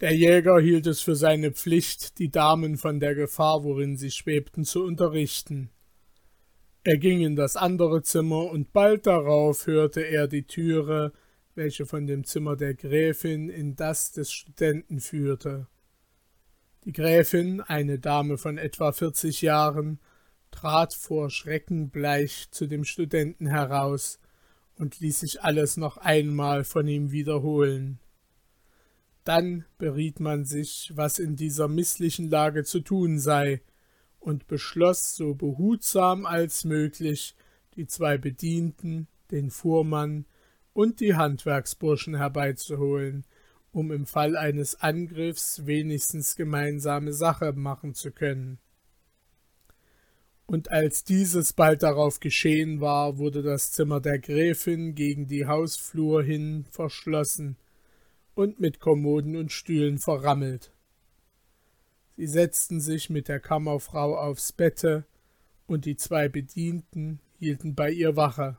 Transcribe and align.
Der 0.00 0.14
Jäger 0.14 0.58
hielt 0.58 0.86
es 0.86 1.02
für 1.02 1.14
seine 1.14 1.52
Pflicht, 1.52 2.18
die 2.18 2.30
Damen 2.30 2.78
von 2.78 3.00
der 3.00 3.14
Gefahr, 3.14 3.64
worin 3.64 3.98
sie 3.98 4.10
schwebten, 4.10 4.64
zu 4.64 4.82
unterrichten. 4.82 5.68
Er 6.84 6.96
ging 6.96 7.20
in 7.20 7.36
das 7.36 7.56
andere 7.56 8.02
Zimmer, 8.02 8.46
und 8.46 8.72
bald 8.72 9.06
darauf 9.06 9.66
hörte 9.66 10.00
er 10.00 10.26
die 10.26 10.44
Türe, 10.44 11.12
welche 11.54 11.84
von 11.84 12.06
dem 12.06 12.24
Zimmer 12.24 12.56
der 12.56 12.72
Gräfin 12.72 13.50
in 13.50 13.76
das 13.76 14.12
des 14.12 14.32
Studenten 14.32 15.00
führte. 15.00 15.66
Die 16.86 16.92
Gräfin, 16.92 17.60
eine 17.60 17.98
Dame 17.98 18.38
von 18.38 18.56
etwa 18.56 18.92
vierzig 18.92 19.42
Jahren, 19.42 20.00
trat 20.50 20.94
vor 20.94 21.28
Schrecken 21.28 21.90
bleich 21.90 22.48
zu 22.50 22.66
dem 22.66 22.84
Studenten 22.84 23.46
heraus 23.46 24.18
und 24.76 24.98
ließ 24.98 25.20
sich 25.20 25.42
alles 25.42 25.76
noch 25.76 25.98
einmal 25.98 26.64
von 26.64 26.88
ihm 26.88 27.12
wiederholen. 27.12 28.00
Dann 29.24 29.64
beriet 29.78 30.18
man 30.20 30.44
sich, 30.44 30.92
was 30.94 31.18
in 31.18 31.36
dieser 31.36 31.68
misslichen 31.68 32.30
Lage 32.30 32.64
zu 32.64 32.80
tun 32.80 33.18
sei, 33.18 33.60
und 34.18 34.46
beschloss, 34.46 35.16
so 35.16 35.34
behutsam 35.34 36.26
als 36.26 36.64
möglich, 36.64 37.34
die 37.74 37.86
zwei 37.86 38.18
Bedienten, 38.18 39.08
den 39.30 39.50
Fuhrmann 39.50 40.26
und 40.74 41.00
die 41.00 41.14
Handwerksburschen 41.14 42.16
herbeizuholen, 42.16 43.24
um 43.72 43.90
im 43.92 44.06
Fall 44.06 44.36
eines 44.36 44.80
Angriffs 44.80 45.64
wenigstens 45.64 46.36
gemeinsame 46.36 47.12
Sache 47.12 47.52
machen 47.52 47.94
zu 47.94 48.10
können. 48.10 48.58
Und 50.46 50.70
als 50.70 51.04
dieses 51.04 51.52
bald 51.52 51.82
darauf 51.82 52.18
geschehen 52.20 52.80
war, 52.80 53.18
wurde 53.18 53.40
das 53.40 53.72
Zimmer 53.72 54.00
der 54.00 54.18
Gräfin 54.18 54.94
gegen 54.96 55.28
die 55.28 55.46
Hausflur 55.46 56.22
hin 56.22 56.66
verschlossen 56.70 57.56
und 58.40 58.58
mit 58.58 58.80
Kommoden 58.80 59.36
und 59.36 59.52
Stühlen 59.52 59.98
verrammelt. 59.98 60.72
Sie 62.16 62.26
setzten 62.26 62.80
sich 62.80 63.10
mit 63.10 63.28
der 63.28 63.38
Kammerfrau 63.38 64.16
aufs 64.16 64.52
Bette, 64.52 65.04
und 65.66 65.84
die 65.84 65.96
zwei 65.96 66.26
Bedienten 66.30 67.20
hielten 67.38 67.74
bei 67.74 67.90
ihr 67.90 68.16
Wache. 68.16 68.56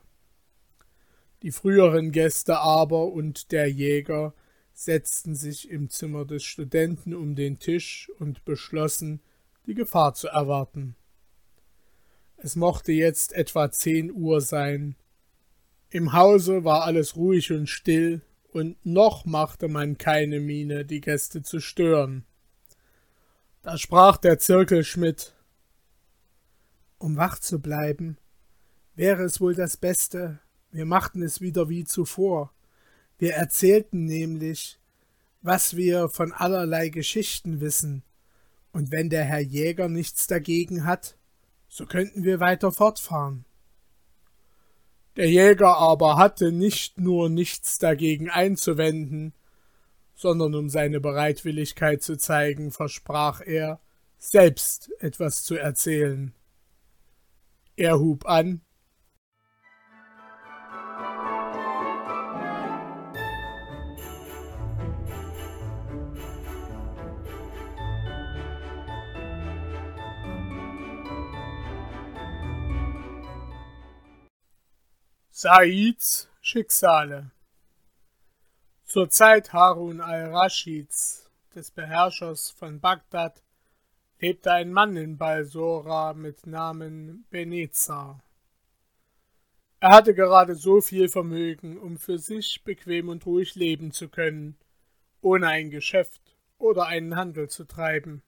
Die 1.42 1.50
früheren 1.50 2.12
Gäste 2.12 2.60
aber 2.60 3.08
und 3.08 3.50
der 3.50 3.68
Jäger 3.68 4.34
setzten 4.72 5.34
sich 5.34 5.68
im 5.68 5.90
Zimmer 5.90 6.26
des 6.26 6.44
Studenten 6.44 7.12
um 7.12 7.34
den 7.34 7.58
Tisch 7.58 8.08
und 8.20 8.44
beschlossen, 8.44 9.20
die 9.66 9.74
Gefahr 9.74 10.14
zu 10.14 10.28
erwarten. 10.28 10.94
Es 12.36 12.54
mochte 12.54 12.92
jetzt 12.92 13.32
etwa 13.32 13.72
zehn 13.72 14.12
Uhr 14.12 14.40
sein. 14.40 14.94
Im 15.90 16.12
Hause 16.12 16.62
war 16.62 16.84
alles 16.84 17.16
ruhig 17.16 17.50
und 17.50 17.68
still, 17.68 18.22
und 18.52 18.84
noch 18.84 19.24
machte 19.24 19.68
man 19.68 19.98
keine 19.98 20.38
Miene, 20.40 20.84
die 20.84 21.00
Gäste 21.00 21.42
zu 21.42 21.60
stören. 21.60 22.24
Da 23.62 23.78
sprach 23.78 24.16
der 24.18 24.38
Zirkelschmidt 24.38 25.34
Um 26.98 27.16
wach 27.16 27.38
zu 27.38 27.60
bleiben, 27.60 28.18
wäre 28.94 29.22
es 29.22 29.40
wohl 29.40 29.54
das 29.54 29.76
Beste, 29.76 30.40
wir 30.70 30.84
machten 30.84 31.22
es 31.22 31.40
wieder 31.40 31.68
wie 31.68 31.84
zuvor. 31.84 32.52
Wir 33.18 33.34
erzählten 33.34 34.04
nämlich, 34.04 34.78
was 35.40 35.76
wir 35.76 36.08
von 36.08 36.32
allerlei 36.32 36.88
Geschichten 36.88 37.60
wissen, 37.60 38.02
und 38.72 38.90
wenn 38.90 39.10
der 39.10 39.24
Herr 39.24 39.40
Jäger 39.40 39.88
nichts 39.88 40.26
dagegen 40.26 40.86
hat, 40.86 41.18
so 41.68 41.84
könnten 41.84 42.24
wir 42.24 42.40
weiter 42.40 42.72
fortfahren. 42.72 43.44
Der 45.16 45.28
Jäger 45.28 45.76
aber 45.76 46.16
hatte 46.16 46.52
nicht 46.52 46.98
nur 46.98 47.28
nichts 47.28 47.78
dagegen 47.78 48.30
einzuwenden, 48.30 49.34
sondern 50.14 50.54
um 50.54 50.68
seine 50.68 51.00
Bereitwilligkeit 51.00 52.02
zu 52.02 52.16
zeigen, 52.16 52.70
versprach 52.70 53.40
er, 53.40 53.80
selbst 54.18 54.90
etwas 55.00 55.44
zu 55.44 55.56
erzählen. 55.56 56.32
Er 57.76 57.98
hub 57.98 58.26
an 58.26 58.62
Saids 75.42 76.28
Schicksale 76.40 77.32
Zur 78.84 79.10
Zeit 79.10 79.52
Harun 79.52 80.00
al-Raschids, 80.00 81.28
des 81.52 81.72
Beherrschers 81.72 82.50
von 82.50 82.78
Bagdad, 82.78 83.42
lebte 84.20 84.52
ein 84.52 84.72
Mann 84.72 84.96
in 84.96 85.18
Balsora 85.18 86.14
mit 86.14 86.46
Namen 86.46 87.26
Benezar. 87.30 88.22
Er 89.80 89.90
hatte 89.90 90.14
gerade 90.14 90.54
so 90.54 90.80
viel 90.80 91.08
Vermögen, 91.08 91.76
um 91.76 91.98
für 91.98 92.18
sich 92.18 92.62
bequem 92.62 93.08
und 93.08 93.26
ruhig 93.26 93.56
leben 93.56 93.90
zu 93.90 94.08
können, 94.08 94.56
ohne 95.22 95.48
ein 95.48 95.70
Geschäft 95.70 96.22
oder 96.56 96.86
einen 96.86 97.16
Handel 97.16 97.50
zu 97.50 97.64
treiben. 97.64 98.22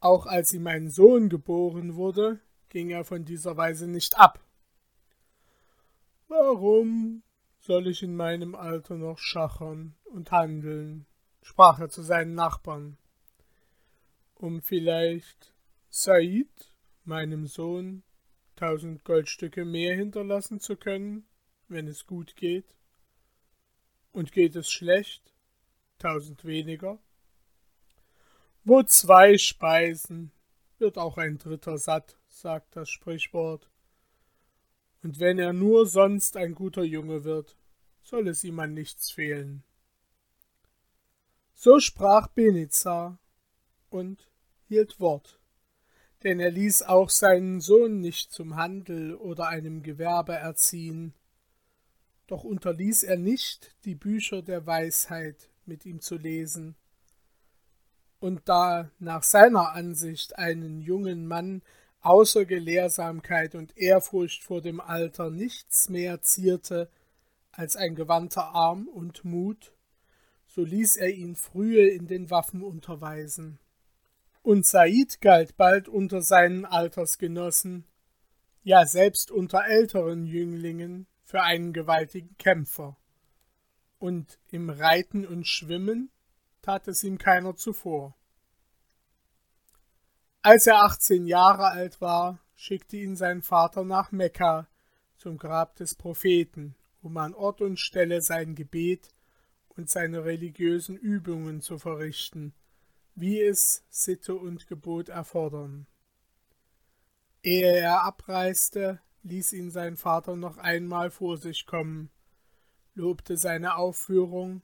Auch 0.00 0.26
als 0.26 0.52
ihm 0.52 0.66
ein 0.66 0.90
Sohn 0.90 1.30
geboren 1.30 1.94
wurde, 1.94 2.40
ging 2.68 2.90
er 2.90 3.06
von 3.06 3.24
dieser 3.24 3.56
Weise 3.56 3.88
nicht 3.88 4.18
ab 4.18 4.43
Warum 6.36 7.22
soll 7.60 7.86
ich 7.86 8.02
in 8.02 8.16
meinem 8.16 8.56
Alter 8.56 8.96
noch 8.96 9.18
schachern 9.18 9.94
und 10.02 10.32
handeln? 10.32 11.06
sprach 11.42 11.78
er 11.78 11.90
zu 11.90 12.02
seinen 12.02 12.34
Nachbarn. 12.34 12.98
Um 14.34 14.60
vielleicht 14.60 15.54
Said, 15.90 16.74
meinem 17.04 17.46
Sohn, 17.46 18.02
tausend 18.56 19.04
Goldstücke 19.04 19.64
mehr 19.64 19.94
hinterlassen 19.94 20.58
zu 20.58 20.76
können, 20.76 21.24
wenn 21.68 21.86
es 21.86 22.04
gut 22.04 22.34
geht. 22.34 22.74
Und 24.10 24.32
geht 24.32 24.56
es 24.56 24.68
schlecht, 24.68 25.36
tausend 26.00 26.44
weniger. 26.44 26.98
Wo 28.64 28.82
zwei 28.82 29.38
speisen, 29.38 30.32
wird 30.78 30.98
auch 30.98 31.16
ein 31.16 31.38
dritter 31.38 31.78
satt, 31.78 32.18
sagt 32.26 32.74
das 32.74 32.90
Sprichwort 32.90 33.70
und 35.04 35.20
wenn 35.20 35.38
er 35.38 35.52
nur 35.52 35.86
sonst 35.86 36.36
ein 36.38 36.54
guter 36.54 36.82
Junge 36.82 37.24
wird, 37.24 37.58
soll 38.02 38.26
es 38.26 38.42
ihm 38.42 38.58
an 38.58 38.72
nichts 38.72 39.10
fehlen. 39.10 39.62
So 41.54 41.78
sprach 41.78 42.28
Benizar 42.28 43.18
und 43.90 44.30
hielt 44.66 44.98
Wort, 45.00 45.38
denn 46.22 46.40
er 46.40 46.50
ließ 46.50 46.82
auch 46.82 47.10
seinen 47.10 47.60
Sohn 47.60 48.00
nicht 48.00 48.32
zum 48.32 48.56
Handel 48.56 49.14
oder 49.14 49.48
einem 49.48 49.82
Gewerbe 49.82 50.32
erziehen, 50.32 51.12
doch 52.26 52.42
unterließ 52.42 53.02
er 53.02 53.18
nicht, 53.18 53.76
die 53.84 53.94
Bücher 53.94 54.40
der 54.40 54.66
Weisheit 54.66 55.50
mit 55.66 55.84
ihm 55.84 56.00
zu 56.00 56.16
lesen. 56.16 56.76
Und 58.20 58.48
da 58.48 58.90
nach 58.98 59.22
seiner 59.22 59.72
Ansicht 59.72 60.38
einen 60.38 60.80
jungen 60.80 61.26
Mann 61.26 61.60
außer 62.04 62.44
Gelehrsamkeit 62.44 63.54
und 63.54 63.76
Ehrfurcht 63.76 64.44
vor 64.44 64.60
dem 64.60 64.80
Alter 64.80 65.30
nichts 65.30 65.88
mehr 65.88 66.20
zierte 66.20 66.90
als 67.50 67.76
ein 67.76 67.94
gewandter 67.94 68.54
Arm 68.54 68.88
und 68.88 69.24
Mut, 69.24 69.72
so 70.46 70.62
ließ 70.62 70.96
er 70.96 71.10
ihn 71.10 71.34
frühe 71.34 71.88
in 71.88 72.06
den 72.06 72.30
Waffen 72.30 72.62
unterweisen. 72.62 73.58
Und 74.42 74.66
Said 74.66 75.20
galt 75.20 75.56
bald 75.56 75.88
unter 75.88 76.20
seinen 76.20 76.66
Altersgenossen, 76.66 77.86
ja 78.62 78.86
selbst 78.86 79.30
unter 79.30 79.66
älteren 79.66 80.26
Jünglingen, 80.26 81.06
für 81.24 81.42
einen 81.42 81.72
gewaltigen 81.72 82.36
Kämpfer. 82.36 82.98
Und 83.98 84.38
im 84.50 84.68
Reiten 84.68 85.26
und 85.26 85.46
Schwimmen 85.46 86.10
tat 86.60 86.86
es 86.86 87.02
ihm 87.02 87.16
keiner 87.16 87.56
zuvor. 87.56 88.14
Als 90.46 90.66
er 90.66 90.82
18 90.82 91.26
Jahre 91.26 91.68
alt 91.68 92.02
war, 92.02 92.38
schickte 92.54 92.98
ihn 92.98 93.16
sein 93.16 93.40
Vater 93.40 93.82
nach 93.82 94.12
Mekka 94.12 94.68
zum 95.16 95.38
Grab 95.38 95.74
des 95.76 95.94
Propheten, 95.94 96.74
um 97.00 97.16
an 97.16 97.32
Ort 97.32 97.62
und 97.62 97.80
Stelle 97.80 98.20
sein 98.20 98.54
Gebet 98.54 99.08
und 99.70 99.88
seine 99.88 100.26
religiösen 100.26 100.98
Übungen 100.98 101.62
zu 101.62 101.78
verrichten, 101.78 102.52
wie 103.14 103.40
es 103.40 103.86
Sitte 103.88 104.34
und 104.34 104.66
Gebot 104.66 105.08
erfordern. 105.08 105.86
Ehe 107.42 107.78
er 107.78 108.02
abreiste, 108.02 109.00
ließ 109.22 109.54
ihn 109.54 109.70
sein 109.70 109.96
Vater 109.96 110.36
noch 110.36 110.58
einmal 110.58 111.10
vor 111.10 111.38
sich 111.38 111.64
kommen, 111.64 112.10
lobte 112.94 113.38
seine 113.38 113.76
Aufführung, 113.76 114.60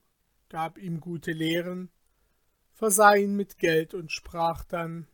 gab 0.51 0.77
ihm 0.77 1.01
gute 1.01 1.33
Lehren, 1.33 1.89
versah 2.75 3.15
ihn 3.15 3.35
mit 3.35 3.57
Geld 3.57 3.95
und 3.95 4.13
sprach 4.13 4.63
dann 4.65 5.07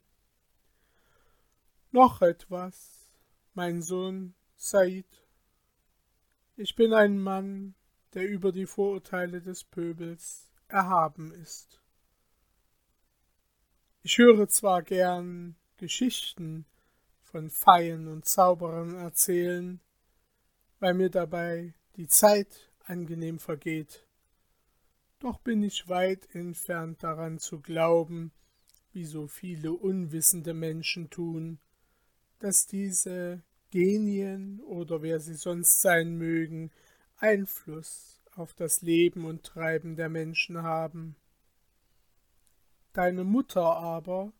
noch 1.92 2.22
etwas, 2.22 3.10
mein 3.54 3.82
Sohn 3.82 4.34
Said. 4.56 5.06
Ich 6.56 6.74
bin 6.74 6.92
ein 6.92 7.18
Mann, 7.18 7.74
der 8.14 8.28
über 8.28 8.52
die 8.52 8.66
Vorurteile 8.66 9.42
des 9.42 9.64
Pöbels 9.64 10.50
erhaben 10.68 11.32
ist. 11.32 11.80
Ich 14.02 14.18
höre 14.18 14.48
zwar 14.48 14.82
gern 14.82 15.56
Geschichten 15.76 16.64
von 17.22 17.50
Feien 17.50 18.08
und 18.08 18.24
Zauberern 18.24 18.94
erzählen, 18.94 19.80
weil 20.78 20.94
mir 20.94 21.10
dabei 21.10 21.74
die 21.96 22.08
Zeit 22.08 22.70
angenehm 22.84 23.38
vergeht, 23.38 24.06
doch 25.18 25.38
bin 25.38 25.62
ich 25.62 25.88
weit 25.88 26.34
entfernt 26.34 27.02
daran 27.02 27.38
zu 27.38 27.60
glauben, 27.60 28.32
wie 28.92 29.04
so 29.04 29.26
viele 29.26 29.72
unwissende 29.72 30.54
Menschen 30.54 31.10
tun, 31.10 31.58
dass 32.38 32.66
diese 32.66 33.42
Genien 33.70 34.60
oder 34.60 35.02
wer 35.02 35.20
sie 35.20 35.34
sonst 35.34 35.80
sein 35.80 36.16
mögen, 36.16 36.70
Einfluss 37.16 38.22
auf 38.34 38.52
das 38.54 38.82
Leben 38.82 39.24
und 39.24 39.44
Treiben 39.44 39.96
der 39.96 40.08
Menschen 40.08 40.62
haben. 40.62 41.16
Deine 42.92 43.24
Mutter 43.24 43.76
aber, 43.76 44.32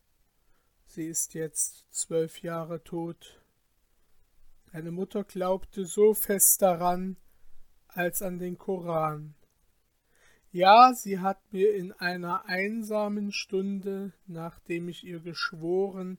sie 0.85 1.05
ist 1.05 1.33
jetzt 1.33 1.85
zwölf 1.91 2.41
Jahre 2.41 2.83
tot, 2.83 3.43
deine 4.71 4.91
Mutter 4.91 5.23
glaubte 5.23 5.85
so 5.85 6.13
fest 6.13 6.61
daran, 6.61 7.17
als 7.87 8.21
an 8.21 8.37
den 8.37 8.57
Koran. 8.57 9.35
Ja, 10.51 10.93
sie 10.93 11.19
hat 11.19 11.39
mir 11.51 11.75
in 11.75 11.91
einer 11.91 12.45
einsamen 12.45 13.31
Stunde, 13.31 14.13
nachdem 14.27 14.87
ich 14.87 15.03
ihr 15.03 15.19
geschworen, 15.19 16.17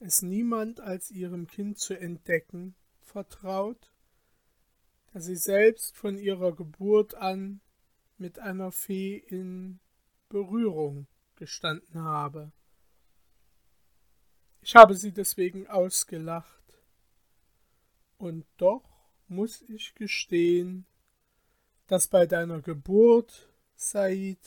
es 0.00 0.22
niemand 0.22 0.80
als 0.80 1.10
ihrem 1.10 1.46
Kind 1.46 1.78
zu 1.78 1.94
entdecken, 1.94 2.74
vertraut, 3.00 3.92
da 5.12 5.20
sie 5.20 5.36
selbst 5.36 5.96
von 5.96 6.18
ihrer 6.18 6.54
Geburt 6.54 7.14
an 7.14 7.60
mit 8.16 8.38
einer 8.38 8.72
Fee 8.72 9.16
in 9.16 9.78
Berührung 10.28 11.06
gestanden 11.36 12.02
habe. 12.02 12.52
Ich 14.62 14.74
habe 14.76 14.94
sie 14.94 15.12
deswegen 15.12 15.66
ausgelacht. 15.66 16.60
Und 18.18 18.46
doch 18.58 18.84
muss 19.28 19.62
ich 19.62 19.94
gestehen, 19.94 20.86
dass 21.86 22.08
bei 22.08 22.26
deiner 22.26 22.60
Geburt, 22.60 23.48
Said, 23.74 24.38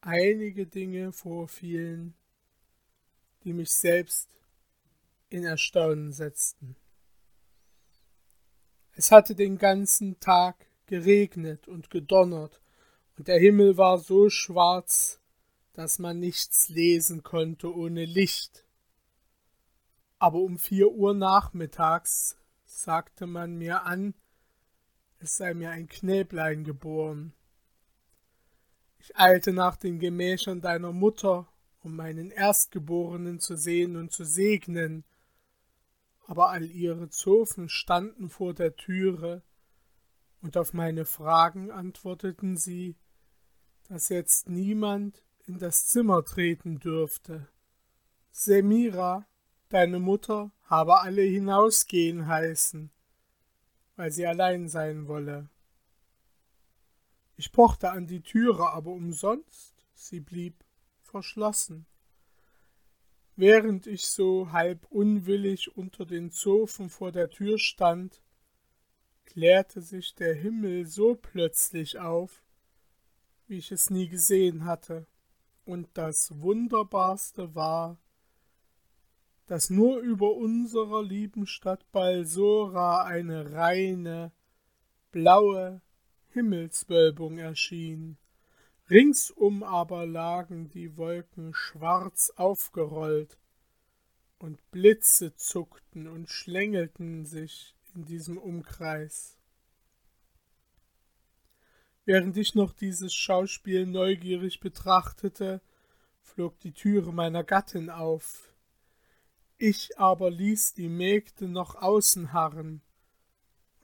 einige 0.00 0.66
Dinge 0.66 1.12
vorfielen, 1.12 2.14
die 3.44 3.52
mich 3.52 3.70
selbst 3.70 4.28
in 5.32 5.44
Erstaunen 5.44 6.12
setzten. 6.12 6.76
Es 8.94 9.10
hatte 9.10 9.34
den 9.34 9.56
ganzen 9.56 10.20
Tag 10.20 10.66
geregnet 10.86 11.68
und 11.68 11.90
gedonnert, 11.90 12.60
und 13.16 13.28
der 13.28 13.38
Himmel 13.38 13.76
war 13.76 13.98
so 13.98 14.30
schwarz, 14.30 15.20
dass 15.72 15.98
man 15.98 16.18
nichts 16.18 16.68
lesen 16.68 17.22
konnte 17.22 17.74
ohne 17.74 18.04
Licht. 18.04 18.66
Aber 20.18 20.38
um 20.38 20.58
vier 20.58 20.92
Uhr 20.92 21.14
nachmittags 21.14 22.36
sagte 22.64 23.26
man 23.26 23.56
mir 23.56 23.84
an, 23.84 24.14
es 25.18 25.36
sei 25.36 25.54
mir 25.54 25.70
ein 25.70 25.88
Knäblein 25.88 26.64
geboren. 26.64 27.32
Ich 28.98 29.16
eilte 29.16 29.52
nach 29.52 29.76
den 29.76 29.98
Gemächern 29.98 30.60
deiner 30.60 30.92
Mutter, 30.92 31.48
um 31.80 31.96
meinen 31.96 32.30
Erstgeborenen 32.30 33.40
zu 33.40 33.56
sehen 33.56 33.96
und 33.96 34.12
zu 34.12 34.24
segnen, 34.24 35.04
aber 36.26 36.50
all 36.50 36.64
ihre 36.64 37.08
Zofen 37.08 37.68
standen 37.68 38.28
vor 38.30 38.54
der 38.54 38.76
Türe, 38.76 39.42
und 40.40 40.56
auf 40.56 40.72
meine 40.72 41.04
Fragen 41.04 41.70
antworteten 41.70 42.56
sie, 42.56 42.96
dass 43.88 44.08
jetzt 44.08 44.48
niemand 44.48 45.22
in 45.46 45.58
das 45.58 45.86
Zimmer 45.86 46.24
treten 46.24 46.80
dürfte. 46.80 47.48
Semira, 48.32 49.26
deine 49.68 50.00
Mutter, 50.00 50.50
habe 50.64 51.00
alle 51.00 51.22
hinausgehen 51.22 52.26
heißen, 52.26 52.90
weil 53.96 54.10
sie 54.10 54.26
allein 54.26 54.68
sein 54.68 55.06
wolle. 55.06 55.48
Ich 57.36 57.52
pochte 57.52 57.90
an 57.90 58.06
die 58.06 58.22
Türe, 58.22 58.70
aber 58.70 58.90
umsonst, 58.90 59.74
sie 59.94 60.20
blieb 60.20 60.64
verschlossen. 61.02 61.86
Während 63.42 63.88
ich 63.88 64.06
so 64.06 64.52
halb 64.52 64.86
unwillig 64.88 65.76
unter 65.76 66.06
den 66.06 66.30
Zofen 66.30 66.88
vor 66.88 67.10
der 67.10 67.28
Tür 67.28 67.58
stand, 67.58 68.22
klärte 69.24 69.80
sich 69.80 70.14
der 70.14 70.32
Himmel 70.32 70.86
so 70.86 71.16
plötzlich 71.16 71.98
auf, 71.98 72.44
wie 73.48 73.58
ich 73.58 73.72
es 73.72 73.90
nie 73.90 74.06
gesehen 74.06 74.64
hatte, 74.64 75.08
und 75.64 75.88
das 75.94 76.40
Wunderbarste 76.40 77.52
war, 77.56 77.98
dass 79.48 79.70
nur 79.70 79.98
über 79.98 80.36
unserer 80.36 81.02
lieben 81.02 81.48
Stadt 81.48 81.84
Balsora 81.90 83.02
eine 83.02 83.54
reine, 83.54 84.30
blaue 85.10 85.80
Himmelswölbung 86.28 87.38
erschien. 87.38 88.18
Ringsum 88.92 89.62
aber 89.62 90.04
lagen 90.04 90.68
die 90.68 90.98
Wolken 90.98 91.54
schwarz 91.54 92.30
aufgerollt, 92.36 93.38
und 94.38 94.70
Blitze 94.70 95.34
zuckten 95.34 96.06
und 96.06 96.28
schlängelten 96.28 97.24
sich 97.24 97.74
in 97.94 98.04
diesem 98.04 98.36
Umkreis. 98.36 99.38
Während 102.04 102.36
ich 102.36 102.54
noch 102.54 102.74
dieses 102.74 103.14
Schauspiel 103.14 103.86
neugierig 103.86 104.60
betrachtete, 104.60 105.62
flog 106.20 106.58
die 106.58 106.72
Türe 106.72 107.12
meiner 107.12 107.44
Gattin 107.44 107.88
auf. 107.88 108.52
Ich 109.56 109.98
aber 109.98 110.30
ließ 110.30 110.74
die 110.74 110.88
Mägde 110.88 111.48
noch 111.48 111.76
außen 111.76 112.34
harren 112.34 112.82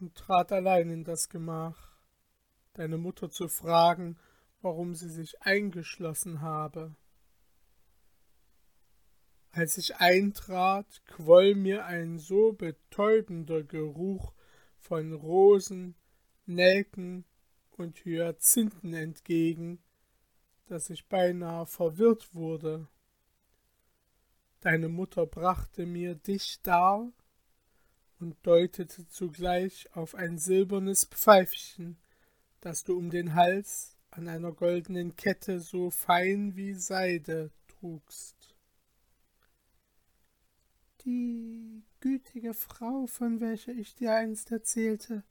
und 0.00 0.16
trat 0.16 0.52
allein 0.52 0.90
in 0.90 1.05
das 1.05 1.31
Gemach, 1.31 1.96
deine 2.75 2.99
Mutter 2.99 3.31
zu 3.31 3.49
fragen, 3.49 4.19
warum 4.60 4.94
sie 4.94 5.08
sich 5.08 5.43
eingeschlossen 5.43 6.40
habe. 6.40 6.94
Als 9.50 9.78
ich 9.78 9.96
eintrat, 9.96 11.02
quoll 11.06 11.55
mir 11.55 11.87
ein 11.87 12.19
so 12.19 12.52
betäubender 12.52 13.62
Geruch 13.62 14.32
von 14.78 15.12
Rosen, 15.12 15.94
Nelken 16.46 17.25
und 17.70 18.05
Hyazinthen 18.05 18.94
entgegen, 18.94 19.82
dass 20.66 20.90
ich 20.90 21.08
beinahe 21.08 21.66
verwirrt 21.66 22.34
wurde. 22.34 22.88
Deine 24.60 24.88
Mutter 24.88 25.27
brachte 25.27 25.86
mir 25.86 26.15
dich 26.15 26.60
dar 26.62 27.10
und 28.19 28.36
deutete 28.43 29.06
zugleich 29.06 29.88
auf 29.94 30.15
ein 30.15 30.38
silbernes 30.38 31.05
Pfeifchen, 31.05 31.96
das 32.60 32.84
du 32.84 32.96
um 32.96 33.10
den 33.10 33.34
Hals 33.34 33.97
an 34.19 34.27
einer 34.27 34.51
goldenen 34.51 35.15
Kette 35.15 35.60
so 35.60 35.91
fein 35.91 36.56
wie 36.56 36.75
Seide 36.75 37.53
trugst. 37.69 38.56
Die 41.05 41.84
gütige 42.01 42.53
Frau, 42.53 43.06
von 43.06 43.41
welcher 43.41 43.72
ich 43.72 43.94
dir 43.94 44.13
einst 44.15 44.51
erzählte, 44.51 45.22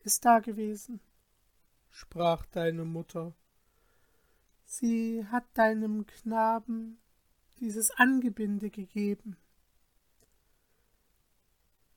ist 0.00 0.26
da 0.26 0.40
gewesen, 0.40 1.00
sprach 1.90 2.44
deine 2.44 2.84
Mutter. 2.84 3.34
Sie 4.66 5.24
hat 5.30 5.46
deinem 5.54 6.06
Knaben 6.06 6.98
dieses 7.60 7.90
Angebinde 7.92 8.68
gegeben. 8.68 9.38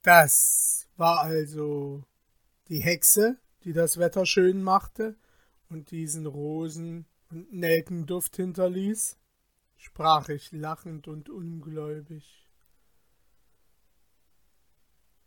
Das 0.01 0.87
war 0.95 1.19
also 1.19 2.05
die 2.69 2.79
Hexe, 2.79 3.37
die 3.65 3.73
das 3.73 3.97
Wetter 3.97 4.25
schön 4.25 4.63
machte 4.63 5.17
und 5.71 5.91
diesen 5.91 6.25
Rosen- 6.25 7.05
und 7.29 7.53
Nelkenduft 7.53 8.35
hinterließ, 8.35 9.17
sprach 9.77 10.27
ich 10.29 10.51
lachend 10.51 11.07
und 11.07 11.29
ungläubig. 11.29 12.47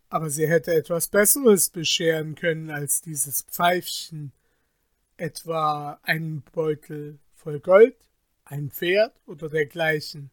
Aber 0.07 0.29
sie 0.29 0.47
hätte 0.47 0.73
etwas 0.73 1.07
Besseres 1.07 1.71
bescheren 1.71 2.35
können 2.35 2.69
als 2.69 3.01
dieses 3.01 3.41
Pfeifchen, 3.41 4.31
etwa 5.17 5.99
einen 6.03 6.43
Beutel 6.43 7.19
voll 7.33 7.59
Gold, 7.59 7.97
ein 8.43 8.69
Pferd 8.69 9.19
oder 9.25 9.49
dergleichen. 9.49 10.29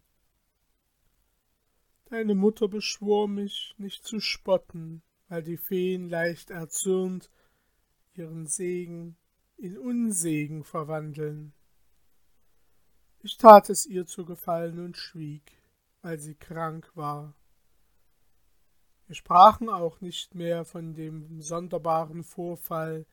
Deine 2.10 2.34
Mutter 2.34 2.68
beschwor 2.68 3.28
mich, 3.28 3.74
nicht 3.78 4.04
zu 4.04 4.20
spotten, 4.20 5.02
weil 5.28 5.42
die 5.42 5.56
Feen 5.56 6.10
leicht 6.10 6.50
erzürnt 6.50 7.30
ihren 8.14 8.46
Segen 8.46 9.16
in 9.62 9.78
Unsegen 9.78 10.64
verwandeln. 10.64 11.52
Ich 13.20 13.36
tat 13.36 13.70
es 13.70 13.86
ihr 13.86 14.06
zu 14.06 14.24
gefallen 14.24 14.80
und 14.80 14.96
schwieg, 14.96 15.52
weil 16.02 16.18
sie 16.18 16.34
krank 16.34 16.90
war. 16.96 17.36
Wir 19.06 19.14
sprachen 19.14 19.68
auch 19.68 20.00
nicht 20.00 20.34
mehr 20.34 20.64
von 20.64 20.94
dem 20.94 21.40
sonderbaren 21.40 22.24
Vorfall 22.24 23.06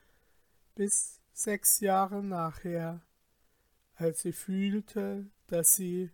bis 0.74 1.22
sechs 1.34 1.82
Jahre 1.82 2.24
nachher, 2.24 3.03
als 3.94 4.22
sie 4.22 4.34
fühlte, 4.34 5.29
dass 5.46 5.75
sie, 5.75 6.10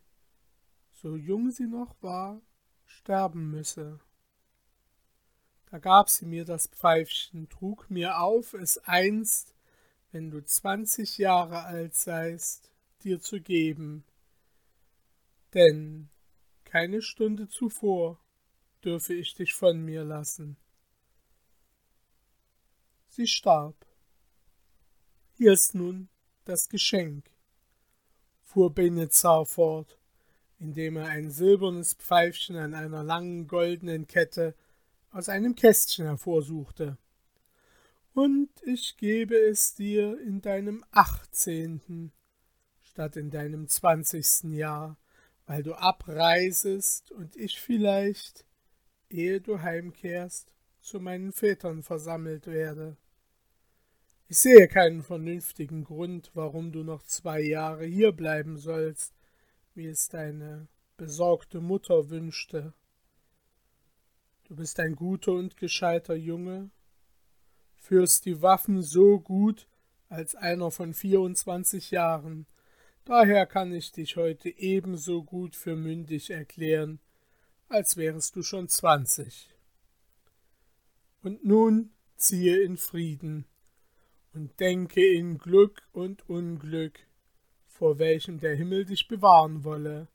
so 0.91 1.15
jung 1.15 1.49
sie 1.49 1.67
noch 1.67 1.95
war, 2.01 2.41
sterben 2.83 3.51
müsse. 3.51 4.01
Da 5.71 5.79
gab 5.79 6.09
sie 6.09 6.25
mir 6.25 6.43
das 6.43 6.67
Pfeifchen, 6.67 7.47
trug 7.47 7.89
mir 7.89 8.19
auf, 8.19 8.53
es 8.53 8.77
einst, 8.79 9.54
wenn 10.15 10.31
du 10.31 10.41
zwanzig 10.45 11.17
Jahre 11.17 11.65
alt 11.65 11.93
seist, 11.93 12.71
dir 13.03 13.19
zu 13.19 13.41
geben. 13.41 14.05
Denn 15.53 16.07
keine 16.63 17.01
Stunde 17.01 17.49
zuvor 17.49 18.17
dürfe 18.81 19.13
ich 19.13 19.33
dich 19.33 19.53
von 19.53 19.83
mir 19.83 20.05
lassen. 20.05 20.55
Sie 23.09 23.27
starb. 23.27 23.75
Hier 25.33 25.51
ist 25.51 25.75
nun 25.75 26.07
das 26.45 26.69
Geschenk, 26.69 27.29
fuhr 28.41 28.73
Benezar 28.73 29.45
fort, 29.45 29.99
indem 30.59 30.95
er 30.95 31.07
ein 31.07 31.29
silbernes 31.29 31.93
Pfeifchen 31.93 32.55
an 32.55 32.73
einer 32.73 33.03
langen 33.03 33.49
goldenen 33.49 34.07
Kette 34.07 34.55
aus 35.11 35.27
einem 35.27 35.55
Kästchen 35.55 36.05
hervorsuchte. 36.05 36.97
Und 38.15 38.49
ich 38.63 38.97
gebe 38.97 39.35
es 39.35 39.75
dir 39.75 40.19
in 40.19 40.41
deinem 40.41 40.83
achtzehnten 40.89 42.11
statt 42.95 43.17
in 43.17 43.29
deinem 43.29 43.67
zwanzigsten 43.67 44.53
Jahr, 44.53 44.97
weil 45.47 45.63
du 45.63 45.73
abreisest 45.73 47.11
und 47.11 47.35
ich 47.35 47.59
vielleicht, 47.59 48.45
ehe 49.09 49.41
du 49.41 49.61
heimkehrst, 49.61 50.53
zu 50.79 51.01
meinen 51.01 51.33
Vätern 51.33 51.83
versammelt 51.83 52.47
werde. 52.47 52.95
Ich 54.29 54.37
sehe 54.37 54.69
keinen 54.69 55.03
vernünftigen 55.03 55.83
Grund, 55.83 56.31
warum 56.35 56.71
du 56.71 56.83
noch 56.83 57.03
zwei 57.03 57.41
Jahre 57.41 57.85
hier 57.85 58.13
bleiben 58.13 58.55
sollst, 58.55 59.13
wie 59.73 59.87
es 59.87 60.07
deine 60.07 60.69
besorgte 60.95 61.59
Mutter 61.59 62.09
wünschte. 62.09 62.73
Du 64.45 64.55
bist 64.55 64.79
ein 64.79 64.95
guter 64.95 65.33
und 65.33 65.57
gescheiter 65.57 66.15
Junge, 66.15 66.69
führst 67.85 68.25
die 68.25 68.41
Waffen 68.41 68.81
so 68.81 69.19
gut 69.19 69.67
als 70.09 70.35
einer 70.35 70.71
von 70.71 70.93
vierundzwanzig 70.93 71.91
Jahren, 71.91 72.47
daher 73.05 73.45
kann 73.45 73.71
ich 73.71 73.91
dich 73.91 74.17
heute 74.17 74.49
ebenso 74.49 75.23
gut 75.23 75.55
für 75.55 75.75
mündig 75.75 76.31
erklären, 76.31 76.99
als 77.69 77.95
wärest 77.95 78.35
du 78.35 78.41
schon 78.41 78.69
zwanzig. 78.69 79.49
Und 81.21 81.45
nun 81.45 81.91
ziehe 82.15 82.61
in 82.63 82.77
Frieden, 82.77 83.45
und 84.33 84.59
denke 84.59 85.05
in 85.05 85.37
Glück 85.37 85.83
und 85.93 86.27
Unglück, 86.27 86.99
vor 87.67 87.99
welchem 87.99 88.39
der 88.39 88.55
Himmel 88.55 88.85
dich 88.85 89.07
bewahren 89.07 89.63
wolle, 89.63 90.07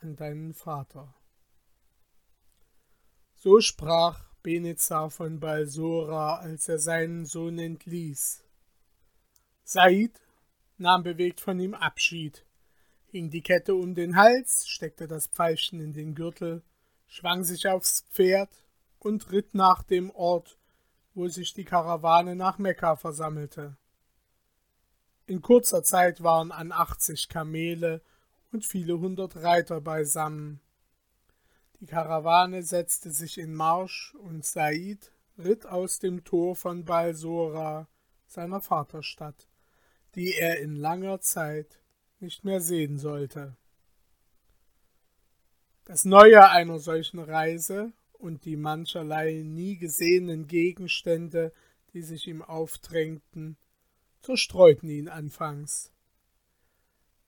an 0.00 0.16
deinen 0.16 0.54
Vater. 0.54 1.14
So 3.34 3.60
sprach 3.60 4.29
Benezar 4.42 5.10
von 5.10 5.40
Balsora, 5.40 6.36
als 6.36 6.68
er 6.68 6.78
seinen 6.78 7.26
Sohn 7.26 7.58
entließ. 7.58 8.42
Said 9.64 10.20
nahm 10.78 11.02
bewegt 11.02 11.40
von 11.40 11.60
ihm 11.60 11.74
Abschied, 11.74 12.44
hing 13.08 13.30
die 13.30 13.42
Kette 13.42 13.74
um 13.74 13.94
den 13.94 14.16
Hals, 14.16 14.68
steckte 14.68 15.06
das 15.06 15.26
Pfeifchen 15.26 15.80
in 15.80 15.92
den 15.92 16.14
Gürtel, 16.14 16.62
schwang 17.06 17.44
sich 17.44 17.68
aufs 17.68 18.06
Pferd 18.10 18.50
und 18.98 19.30
ritt 19.30 19.54
nach 19.54 19.82
dem 19.82 20.10
Ort, 20.10 20.58
wo 21.14 21.28
sich 21.28 21.52
die 21.54 21.64
Karawane 21.64 22.36
nach 22.36 22.58
Mekka 22.58 22.96
versammelte. 22.96 23.76
In 25.26 25.42
kurzer 25.42 25.82
Zeit 25.82 26.22
waren 26.22 26.50
an 26.50 26.72
achtzig 26.72 27.28
Kamele 27.28 28.02
und 28.52 28.64
viele 28.64 28.98
hundert 28.98 29.36
Reiter 29.36 29.80
beisammen. 29.80 30.60
Die 31.80 31.86
Karawane 31.86 32.62
setzte 32.62 33.10
sich 33.10 33.38
in 33.38 33.54
Marsch 33.54 34.14
und 34.14 34.44
Said 34.44 35.12
ritt 35.38 35.64
aus 35.64 35.98
dem 35.98 36.24
Tor 36.24 36.54
von 36.54 36.84
Balsora, 36.84 37.88
seiner 38.26 38.60
Vaterstadt, 38.60 39.48
die 40.14 40.34
er 40.34 40.60
in 40.60 40.76
langer 40.76 41.20
Zeit 41.20 41.80
nicht 42.20 42.44
mehr 42.44 42.60
sehen 42.60 42.98
sollte. 42.98 43.56
Das 45.86 46.04
Neue 46.04 46.50
einer 46.50 46.78
solchen 46.78 47.18
Reise 47.18 47.92
und 48.12 48.44
die 48.44 48.56
mancherlei 48.56 49.42
nie 49.42 49.78
gesehenen 49.78 50.46
Gegenstände, 50.46 51.52
die 51.94 52.02
sich 52.02 52.28
ihm 52.28 52.42
aufdrängten, 52.42 53.56
zerstreuten 54.20 54.90
ihn 54.90 55.08
anfangs. 55.08 55.90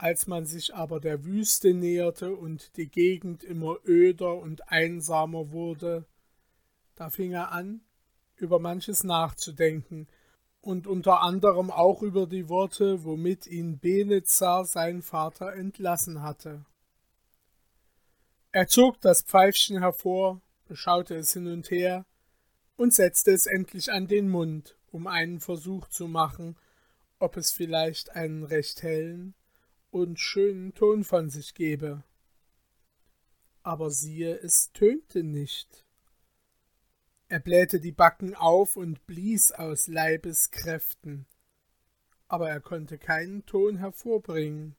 Als 0.03 0.27
man 0.27 0.47
sich 0.47 0.75
aber 0.75 0.99
der 0.99 1.25
Wüste 1.25 1.75
näherte 1.75 2.35
und 2.35 2.77
die 2.77 2.89
Gegend 2.89 3.45
immer 3.45 3.77
öder 3.87 4.35
und 4.35 4.69
einsamer 4.69 5.53
wurde, 5.53 6.07
da 6.97 7.09
fing 7.09 7.31
er 7.31 7.53
an, 7.53 7.83
über 8.35 8.59
manches 8.59 9.05
nachzudenken, 9.05 10.09
und 10.61 10.89
unter 10.89 11.23
anderem 11.23 11.71
auch 11.71 12.03
über 12.03 12.27
die 12.27 12.49
Worte, 12.49 13.05
womit 13.05 13.47
ihn 13.47 13.79
Benezar 13.79 14.65
sein 14.65 15.03
Vater 15.03 15.53
entlassen 15.53 16.21
hatte. 16.21 16.65
Er 18.51 18.67
zog 18.67 19.01
das 19.03 19.23
Pfeifchen 19.23 19.79
hervor 19.79 20.43
beschaute 20.67 21.15
es 21.15 21.33
hin 21.33 21.47
und 21.47 21.71
her 21.71 22.07
und 22.75 22.93
setzte 22.93 23.31
es 23.31 23.47
endlich 23.47 23.93
an 23.93 24.09
den 24.09 24.29
Mund, 24.29 24.77
um 24.91 25.07
einen 25.07 25.39
Versuch 25.39 25.87
zu 25.87 26.09
machen, 26.09 26.57
ob 27.21 27.37
es 27.37 27.53
vielleicht 27.53 28.17
einen 28.17 28.43
recht 28.43 28.83
hellen 28.83 29.37
und 29.93 30.19
schönen 30.19 30.75
Ton 30.75 31.05
von 31.05 31.31
sich 31.31 31.55
gebe. 31.55 32.03
Aber 33.63 33.91
siehe, 33.91 34.37
es 34.41 34.73
tönte 34.73 35.23
nicht. 35.23 35.85
Er 37.29 37.39
blähte 37.39 37.79
die 37.79 37.93
Backen 37.93 38.35
auf 38.35 38.77
und 38.77 39.07
blies 39.07 39.53
aus 39.53 39.87
Leibeskräften, 39.87 41.27
aber 42.27 42.51
er 42.51 42.61
konnte 42.61 42.99
keinen 42.99 43.47
Ton 43.47 43.77
hervorbringen. 43.77 44.77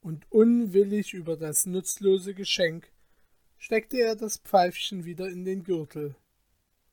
Und 0.00 0.30
unwillig 0.30 1.12
über 1.12 1.36
das 1.36 1.66
nutzlose 1.66 2.34
Geschenk 2.34 2.90
steckte 3.58 3.98
er 3.98 4.16
das 4.16 4.38
Pfeifchen 4.38 5.04
wieder 5.04 5.28
in 5.28 5.44
den 5.44 5.64
Gürtel. 5.64 6.14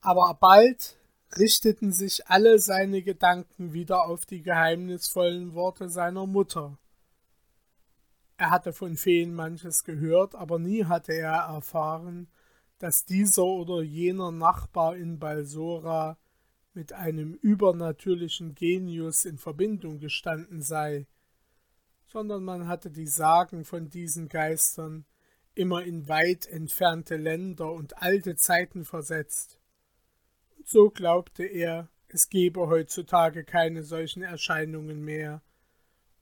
Aber 0.00 0.36
bald 0.40 0.98
richteten 1.38 1.92
sich 1.92 2.26
alle 2.28 2.58
seine 2.58 3.02
Gedanken 3.02 3.72
wieder 3.72 4.06
auf 4.06 4.26
die 4.26 4.42
geheimnisvollen 4.42 5.54
Worte 5.54 5.88
seiner 5.88 6.26
Mutter. 6.26 6.78
Er 8.36 8.50
hatte 8.50 8.72
von 8.72 8.96
Feen 8.96 9.34
manches 9.34 9.84
gehört, 9.84 10.34
aber 10.34 10.58
nie 10.58 10.84
hatte 10.84 11.12
er 11.12 11.34
erfahren, 11.34 12.28
dass 12.78 13.04
dieser 13.04 13.44
oder 13.44 13.82
jener 13.82 14.32
Nachbar 14.32 14.96
in 14.96 15.18
Balsora 15.18 16.18
mit 16.74 16.92
einem 16.92 17.34
übernatürlichen 17.34 18.54
Genius 18.54 19.24
in 19.24 19.38
Verbindung 19.38 20.00
gestanden 20.00 20.62
sei, 20.62 21.06
sondern 22.06 22.42
man 22.42 22.66
hatte 22.66 22.90
die 22.90 23.06
Sagen 23.06 23.64
von 23.64 23.88
diesen 23.88 24.28
Geistern 24.28 25.04
immer 25.54 25.82
in 25.84 26.08
weit 26.08 26.46
entfernte 26.46 27.16
Länder 27.16 27.72
und 27.72 28.02
alte 28.02 28.36
Zeiten 28.36 28.84
versetzt. 28.84 29.61
So 30.64 30.90
glaubte 30.90 31.44
er, 31.44 31.88
es 32.08 32.28
gebe 32.28 32.68
heutzutage 32.68 33.44
keine 33.44 33.82
solchen 33.82 34.22
Erscheinungen 34.22 35.02
mehr, 35.02 35.42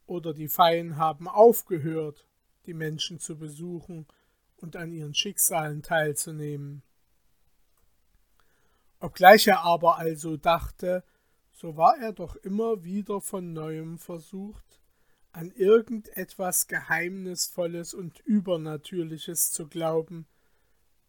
oder 0.06 0.34
die 0.34 0.48
Feien 0.48 0.96
haben 0.96 1.28
aufgehört, 1.28 2.26
die 2.66 2.74
Menschen 2.74 3.20
zu 3.20 3.38
besuchen 3.38 4.06
und 4.56 4.76
an 4.76 4.92
ihren 4.92 5.14
Schicksalen 5.14 5.82
teilzunehmen. 5.82 6.82
Obgleich 8.98 9.46
er 9.46 9.62
aber 9.62 9.98
also 9.98 10.36
dachte, 10.36 11.04
so 11.52 11.76
war 11.76 11.98
er 11.98 12.12
doch 12.12 12.36
immer 12.36 12.84
wieder 12.84 13.20
von 13.20 13.52
neuem 13.52 13.98
versucht, 13.98 14.80
an 15.32 15.52
irgendetwas 15.52 16.66
Geheimnisvolles 16.66 17.94
und 17.94 18.20
Übernatürliches 18.20 19.52
zu 19.52 19.68
glauben, 19.68 20.26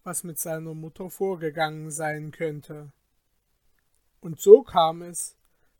was 0.04 0.22
mit 0.24 0.38
seiner 0.38 0.74
Mutter 0.74 1.10
vorgegangen 1.10 1.90
sein 1.90 2.30
könnte. 2.30 2.92
Und 4.22 4.40
so 4.40 4.62
kam 4.62 5.02
es, 5.02 5.36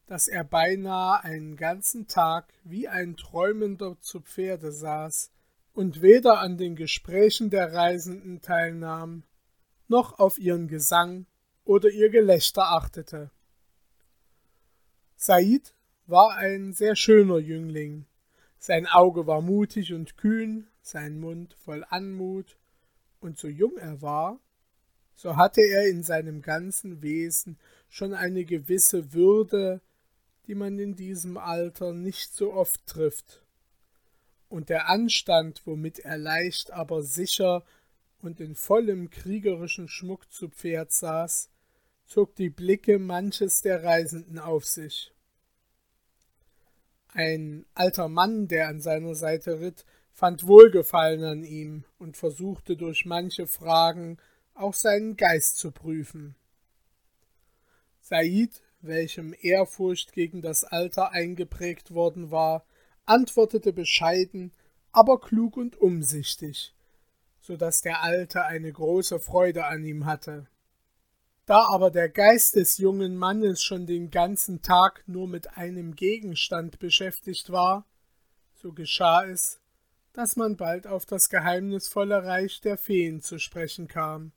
dass 0.06 0.26
er 0.26 0.42
beinahe 0.42 1.22
einen 1.22 1.56
ganzen 1.56 2.08
Tag 2.08 2.52
wie 2.64 2.88
ein 2.88 3.16
Träumender 3.16 3.96
zu 4.00 4.20
Pferde 4.20 4.72
saß 4.72 5.30
und 5.74 6.02
weder 6.02 6.40
an 6.40 6.58
den 6.58 6.74
Gesprächen 6.74 7.50
der 7.50 7.72
Reisenden 7.72 8.42
teilnahm, 8.42 9.22
noch 9.86 10.18
auf 10.18 10.38
ihren 10.38 10.66
Gesang 10.66 11.26
oder 11.64 11.88
ihr 11.88 12.10
Gelächter 12.10 12.72
achtete. 12.72 13.30
Said 15.14 15.72
war 16.06 16.34
ein 16.34 16.72
sehr 16.72 16.96
schöner 16.96 17.38
Jüngling, 17.38 18.06
sein 18.58 18.88
Auge 18.88 19.28
war 19.28 19.40
mutig 19.40 19.94
und 19.94 20.16
kühn, 20.16 20.66
sein 20.82 21.20
Mund 21.20 21.54
voll 21.54 21.86
Anmut, 21.88 22.58
und 23.20 23.38
so 23.38 23.46
jung 23.46 23.76
er 23.76 24.02
war, 24.02 24.40
so 25.14 25.36
hatte 25.36 25.60
er 25.60 25.88
in 25.88 26.02
seinem 26.02 26.42
ganzen 26.42 27.02
Wesen 27.02 27.58
schon 27.88 28.14
eine 28.14 28.44
gewisse 28.44 29.12
Würde, 29.12 29.80
die 30.46 30.54
man 30.54 30.78
in 30.78 30.96
diesem 30.96 31.36
Alter 31.36 31.92
nicht 31.92 32.34
so 32.34 32.52
oft 32.52 32.86
trifft. 32.86 33.42
Und 34.48 34.68
der 34.68 34.88
Anstand, 34.88 35.62
womit 35.64 36.00
er 36.00 36.18
leicht, 36.18 36.72
aber 36.72 37.02
sicher 37.02 37.64
und 38.20 38.40
in 38.40 38.54
vollem 38.54 39.10
kriegerischen 39.10 39.88
Schmuck 39.88 40.30
zu 40.32 40.48
Pferd 40.48 40.92
saß, 40.92 41.48
zog 42.06 42.34
die 42.36 42.50
Blicke 42.50 42.98
manches 42.98 43.62
der 43.62 43.82
Reisenden 43.82 44.38
auf 44.38 44.66
sich. 44.66 45.12
Ein 47.08 47.66
alter 47.74 48.08
Mann, 48.08 48.48
der 48.48 48.68
an 48.68 48.80
seiner 48.80 49.14
Seite 49.14 49.60
ritt, 49.60 49.84
fand 50.12 50.46
Wohlgefallen 50.46 51.24
an 51.24 51.44
ihm 51.44 51.84
und 51.98 52.16
versuchte 52.16 52.76
durch 52.76 53.04
manche 53.04 53.46
Fragen 53.46 54.18
auch 54.54 54.74
seinen 54.74 55.16
Geist 55.16 55.58
zu 55.58 55.70
prüfen. 55.70 56.34
Said, 58.00 58.62
welchem 58.80 59.34
Ehrfurcht 59.40 60.12
gegen 60.12 60.42
das 60.42 60.64
Alter 60.64 61.12
eingeprägt 61.12 61.94
worden 61.94 62.30
war, 62.30 62.64
antwortete 63.06 63.72
bescheiden, 63.72 64.52
aber 64.92 65.20
klug 65.20 65.56
und 65.56 65.76
umsichtig, 65.76 66.74
so 67.40 67.56
dass 67.56 67.80
der 67.80 68.02
Alte 68.02 68.44
eine 68.44 68.72
große 68.72 69.20
Freude 69.20 69.66
an 69.66 69.84
ihm 69.84 70.04
hatte. 70.04 70.46
Da 71.46 71.66
aber 71.68 71.90
der 71.90 72.08
Geist 72.08 72.54
des 72.54 72.78
jungen 72.78 73.16
Mannes 73.16 73.62
schon 73.62 73.86
den 73.86 74.10
ganzen 74.10 74.62
Tag 74.62 75.02
nur 75.06 75.26
mit 75.26 75.56
einem 75.56 75.96
Gegenstand 75.96 76.78
beschäftigt 76.78 77.50
war, 77.50 77.84
so 78.54 78.72
geschah 78.72 79.24
es, 79.24 79.60
dass 80.12 80.36
man 80.36 80.56
bald 80.56 80.86
auf 80.86 81.04
das 81.04 81.30
geheimnisvolle 81.30 82.24
Reich 82.24 82.60
der 82.60 82.78
Feen 82.78 83.22
zu 83.22 83.38
sprechen 83.38 83.88
kam. 83.88 84.32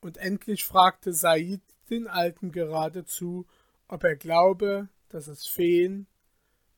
Und 0.00 0.16
endlich 0.16 0.64
fragte 0.64 1.12
Said 1.12 1.60
den 1.90 2.06
Alten 2.06 2.52
geradezu, 2.52 3.46
ob 3.88 4.04
er 4.04 4.16
glaube, 4.16 4.88
dass 5.08 5.26
es 5.26 5.46
Feen, 5.46 6.06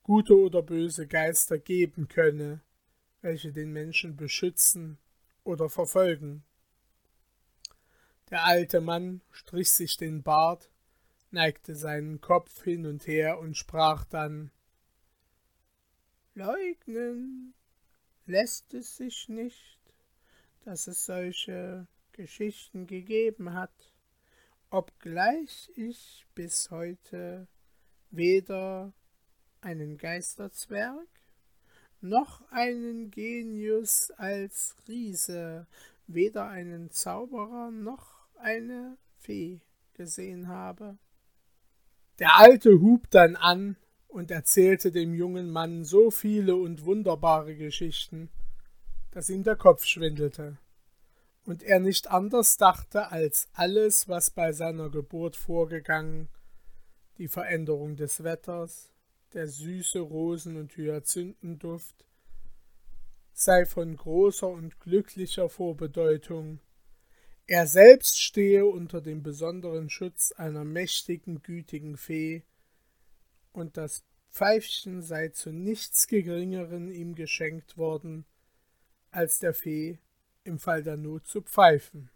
gute 0.03 0.37
oder 0.37 0.63
böse 0.63 1.07
Geister 1.07 1.59
geben 1.59 2.09
könne, 2.09 2.61
welche 3.21 3.53
den 3.53 3.73
Menschen 3.73 4.17
beschützen 4.17 4.99
oder 5.45 5.69
verfolgen. 5.69 6.43
Der 8.31 8.45
alte 8.45 8.81
Mann 8.81 9.21
strich 9.31 9.71
sich 9.71 9.97
den 9.97 10.23
Bart, 10.23 10.71
neigte 11.31 11.77
seinen 11.77 12.21
Kopf 12.21 12.63
hin 12.63 12.87
und 12.87 13.07
her 13.07 13.39
und 13.39 13.57
sprach 13.57 14.05
dann 14.05 14.51
Leugnen 16.35 17.53
lässt 18.25 18.73
es 18.73 18.97
sich 18.97 19.29
nicht, 19.29 19.79
dass 20.65 20.87
es 20.87 21.05
solche 21.05 21.87
Geschichten 22.13 22.87
gegeben 22.87 23.55
hat, 23.55 23.93
obgleich 24.71 25.71
ich 25.75 26.27
bis 26.35 26.71
heute 26.71 27.49
weder 28.11 28.93
einen 29.61 29.97
Geisterzwerg 29.97 31.09
noch 32.01 32.43
einen 32.51 33.11
Genius 33.11 34.11
als 34.17 34.77
Riese, 34.89 35.67
weder 36.07 36.49
einen 36.49 36.91
Zauberer 36.91 37.71
noch 37.71 38.27
eine 38.37 38.99
Fee 39.19 39.61
gesehen 39.95 40.49
habe. 40.49 40.99
Der 42.19 42.39
Alte 42.39 42.81
hub 42.81 43.09
dann 43.11 43.37
an 43.37 43.77
und 44.09 44.31
erzählte 44.31 44.91
dem 44.91 45.15
jungen 45.15 45.51
Mann 45.51 45.85
so 45.85 46.11
viele 46.11 46.57
und 46.57 46.85
wunderbare 46.85 47.57
Geschichten, 47.57 48.29
dass 49.13 49.31
ihm 49.31 49.45
der 49.45 49.57
Kopf 49.57 49.85
schwindelte 49.85 50.59
und 51.45 51.63
er 51.63 51.81
nicht 51.81 52.09
anders 52.09 52.57
dachte 52.57 53.11
als 53.11 53.49
alles, 53.53 54.09
was 54.09 54.31
bei 54.31 54.53
seiner 54.53 54.91
Geburt 54.91 55.37
vorgegangen, 55.37 56.29
die 57.19 57.29
Veränderung 57.29 57.97
des 57.97 58.23
Wetters, 58.23 58.91
der 59.33 59.49
süße 59.49 60.01
Rosen- 60.01 60.57
und 60.57 60.77
Hyazinthenduft, 60.77 62.07
sei 63.33 63.67
von 63.67 63.97
großer 63.97 64.49
und 64.49 64.79
glücklicher 64.81 65.49
Vorbedeutung. 65.49 66.61
Er 67.47 67.67
selbst 67.67 68.21
stehe 68.21 68.67
unter 68.67 69.01
dem 69.01 69.23
besonderen 69.23 69.91
Schutz 69.91 70.33
einer 70.33 70.65
mächtigen, 70.65 71.43
gütigen 71.43 71.97
Fee, 71.97 72.43
und 73.53 73.77
das 73.77 74.05
Pfeifchen 74.31 75.03
sei 75.03 75.29
zu 75.29 75.51
nichts 75.51 76.07
Geringeren 76.07 76.91
ihm 76.91 77.15
geschenkt 77.15 77.77
worden, 77.77 78.25
als 79.11 79.41
der 79.41 79.53
Fee 79.53 79.99
im 80.45 80.59
Fall 80.59 80.83
der 80.83 80.97
Not 80.97 81.27
zu 81.27 81.43
pfeifen. 81.43 82.11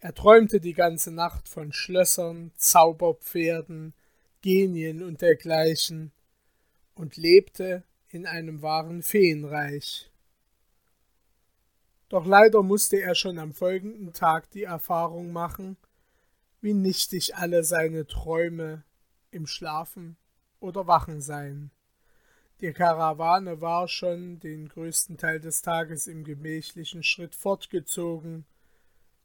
Er 0.00 0.14
träumte 0.14 0.60
die 0.60 0.74
ganze 0.74 1.12
Nacht 1.12 1.48
von 1.48 1.72
Schlössern, 1.72 2.52
Zauberpferden, 2.56 3.94
Genien 4.40 5.02
und 5.02 5.22
dergleichen 5.22 6.10
und 6.94 7.16
lebte 7.16 7.84
in 8.08 8.26
einem 8.26 8.62
wahren 8.62 9.02
Feenreich. 9.02 10.10
Doch 12.08 12.26
leider 12.26 12.62
musste 12.62 13.00
er 13.00 13.14
schon 13.14 13.38
am 13.38 13.54
folgenden 13.54 14.12
Tag 14.12 14.50
die 14.50 14.64
Erfahrung 14.64 15.32
machen, 15.32 15.76
wie 16.60 16.74
nichtig 16.74 17.36
alle 17.36 17.64
seine 17.64 18.06
Träume 18.06 18.84
im 19.30 19.46
Schlafen 19.46 20.16
oder 20.60 20.86
Wachen 20.86 21.20
seien. 21.20 21.70
Die 22.62 22.72
Karawane 22.72 23.60
war 23.60 23.88
schon 23.88 24.38
den 24.38 24.68
größten 24.68 25.16
Teil 25.16 25.40
des 25.40 25.62
Tages 25.62 26.06
im 26.06 26.22
gemächlichen 26.22 27.02
Schritt 27.02 27.34
fortgezogen, 27.34 28.46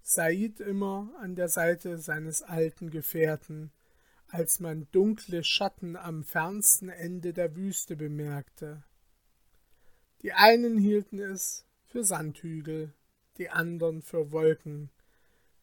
Said 0.02 0.60
immer 0.60 1.12
an 1.22 1.36
der 1.36 1.48
Seite 1.48 2.00
seines 2.00 2.42
alten 2.42 2.90
Gefährten, 2.90 3.72
als 4.30 4.60
man 4.60 4.88
dunkle 4.92 5.44
Schatten 5.44 5.96
am 5.96 6.24
fernsten 6.24 6.90
Ende 6.90 7.32
der 7.32 7.56
Wüste 7.56 7.96
bemerkte. 7.96 8.84
Die 10.24 10.34
einen 10.34 10.80
hielten 10.80 11.20
es 11.20 11.64
für 11.86 12.04
Sandhügel, 12.04 12.92
die 13.38 13.52
anderen 13.52 14.02
für 14.02 14.32
Wolken, 14.32 14.90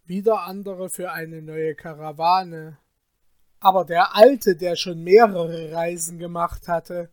wieder 0.05 0.43
andere 0.43 0.91
für 0.91 1.11
eine 1.11 1.43
neue 1.43 1.75
Karawane. 1.75 2.79
Aber 3.59 3.85
der 3.85 4.15
Alte, 4.15 4.55
der 4.55 4.77
schon 4.77 5.03
mehrere 5.03 5.73
Reisen 5.73 6.21
gemacht 6.21 6.69
hatte, 6.69 7.11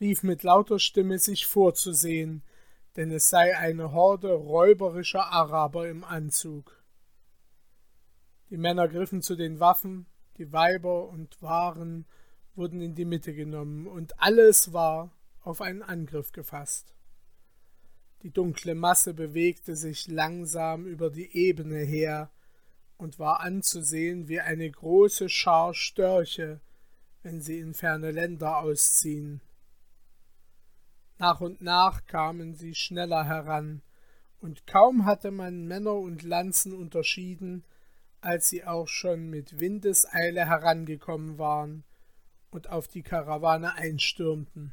rief 0.00 0.22
mit 0.22 0.42
lauter 0.42 0.78
Stimme 0.78 1.18
sich 1.18 1.46
vorzusehen, 1.46 2.42
denn 2.96 3.10
es 3.10 3.28
sei 3.28 3.56
eine 3.56 3.92
Horde 3.92 4.32
räuberischer 4.32 5.26
Araber 5.32 5.88
im 5.88 6.04
Anzug. 6.04 6.82
Die 8.50 8.56
Männer 8.56 8.88
griffen 8.88 9.22
zu 9.22 9.36
den 9.36 9.58
Waffen, 9.58 10.06
die 10.36 10.52
Weiber 10.52 11.08
und 11.08 11.40
Waren 11.42 12.06
wurden 12.54 12.80
in 12.80 12.94
die 12.94 13.04
Mitte 13.04 13.34
genommen, 13.34 13.86
und 13.86 14.20
alles 14.20 14.72
war 14.72 15.10
auf 15.40 15.60
einen 15.60 15.82
Angriff 15.82 16.32
gefasst. 16.32 16.94
Die 18.22 18.30
dunkle 18.30 18.74
Masse 18.74 19.12
bewegte 19.12 19.76
sich 19.76 20.08
langsam 20.08 20.86
über 20.86 21.10
die 21.10 21.36
Ebene 21.36 21.80
her 21.80 22.30
und 22.96 23.18
war 23.18 23.40
anzusehen 23.40 24.28
wie 24.28 24.40
eine 24.40 24.70
große 24.70 25.28
Schar 25.28 25.74
Störche, 25.74 26.60
wenn 27.22 27.40
sie 27.42 27.58
in 27.58 27.74
ferne 27.74 28.12
Länder 28.12 28.58
ausziehen. 28.58 29.40
Nach 31.18 31.40
und 31.40 31.62
nach 31.62 32.06
kamen 32.06 32.54
sie 32.54 32.74
schneller 32.74 33.24
heran, 33.24 33.82
und 34.40 34.66
kaum 34.66 35.06
hatte 35.06 35.30
man 35.30 35.66
Männer 35.66 35.94
und 35.94 36.22
Lanzen 36.22 36.74
unterschieden, 36.74 37.64
als 38.20 38.48
sie 38.48 38.64
auch 38.64 38.88
schon 38.88 39.30
mit 39.30 39.60
Windeseile 39.60 40.46
herangekommen 40.46 41.38
waren 41.38 41.84
und 42.50 42.68
auf 42.68 42.88
die 42.88 43.02
Karawane 43.02 43.74
einstürmten. 43.74 44.72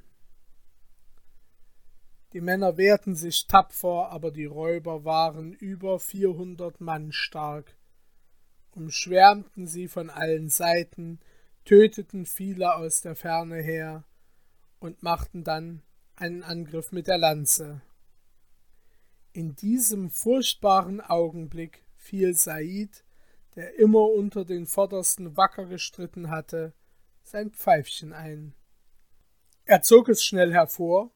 Die 2.33 2.41
Männer 2.41 2.77
wehrten 2.77 3.15
sich 3.15 3.47
tapfer, 3.47 4.09
aber 4.09 4.31
die 4.31 4.45
Räuber 4.45 5.03
waren 5.03 5.51
über 5.53 5.99
vierhundert 5.99 6.79
Mann 6.79 7.11
stark, 7.11 7.75
umschwärmten 8.71 9.67
sie 9.67 9.89
von 9.89 10.09
allen 10.09 10.47
Seiten, 10.47 11.19
töteten 11.65 12.25
viele 12.25 12.75
aus 12.75 13.01
der 13.01 13.15
Ferne 13.15 13.57
her 13.57 14.05
und 14.79 15.03
machten 15.03 15.43
dann 15.43 15.81
einen 16.21 16.43
Angriff 16.43 16.91
mit 16.91 17.07
der 17.07 17.17
Lanze. 17.17 17.81
In 19.33 19.55
diesem 19.55 20.09
furchtbaren 20.09 21.01
Augenblick 21.01 21.83
fiel 21.97 22.35
Said 22.35 23.03
der 23.55 23.77
immer 23.77 24.09
unter 24.09 24.45
den 24.45 24.65
Vordersten 24.65 25.35
wacker 25.35 25.65
gestritten 25.65 26.29
hatte, 26.29 26.73
sein 27.23 27.51
Pfeifchen 27.51 28.13
ein. 28.13 28.53
Er 29.65 29.81
zog 29.81 30.09
es 30.09 30.23
schnell 30.23 30.53
hervor, 30.53 31.11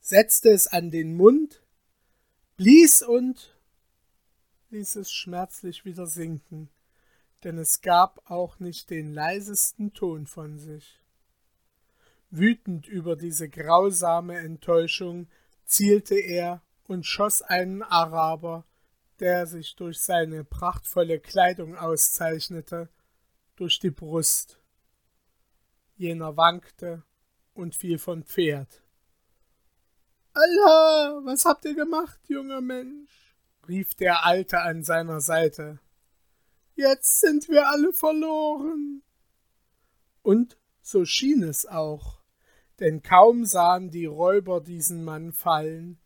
setzte 0.00 0.50
es 0.50 0.66
an 0.66 0.90
den 0.90 1.14
Mund, 1.14 1.62
blies 2.56 3.02
und 3.02 3.54
ließ 4.70 4.96
es 4.96 5.12
schmerzlich 5.12 5.84
wieder 5.84 6.06
sinken, 6.06 6.70
denn 7.42 7.58
es 7.58 7.80
gab 7.80 8.30
auch 8.30 8.58
nicht 8.58 8.90
den 8.90 9.12
leisesten 9.12 9.92
Ton 9.92 10.26
von 10.26 10.58
sich. 10.58 11.03
Wütend 12.36 12.88
über 12.88 13.14
diese 13.14 13.48
grausame 13.48 14.38
Enttäuschung 14.38 15.28
zielte 15.64 16.16
er 16.16 16.62
und 16.88 17.06
schoss 17.06 17.42
einen 17.42 17.84
Araber, 17.84 18.64
der 19.20 19.46
sich 19.46 19.76
durch 19.76 20.00
seine 20.00 20.42
prachtvolle 20.42 21.20
Kleidung 21.20 21.76
auszeichnete, 21.76 22.88
durch 23.54 23.78
die 23.78 23.92
Brust. 23.92 24.58
Jener 25.96 26.36
wankte 26.36 27.04
und 27.52 27.76
fiel 27.76 27.98
vom 27.98 28.24
Pferd. 28.24 28.82
Allah, 30.32 31.20
was 31.22 31.44
habt 31.44 31.64
ihr 31.66 31.74
gemacht, 31.74 32.18
junger 32.26 32.60
Mensch? 32.60 33.36
rief 33.68 33.94
der 33.94 34.26
Alte 34.26 34.60
an 34.60 34.82
seiner 34.82 35.20
Seite. 35.20 35.78
Jetzt 36.74 37.20
sind 37.20 37.48
wir 37.48 37.68
alle 37.68 37.92
verloren. 37.92 39.02
Und 40.22 40.58
so 40.82 41.04
schien 41.04 41.44
es 41.44 41.64
auch, 41.64 42.23
denn 42.80 43.02
kaum 43.02 43.44
sahen 43.44 43.90
die 43.90 44.06
Räuber 44.06 44.60
diesen 44.60 45.04
Mann 45.04 45.32
fallen, 45.32 45.98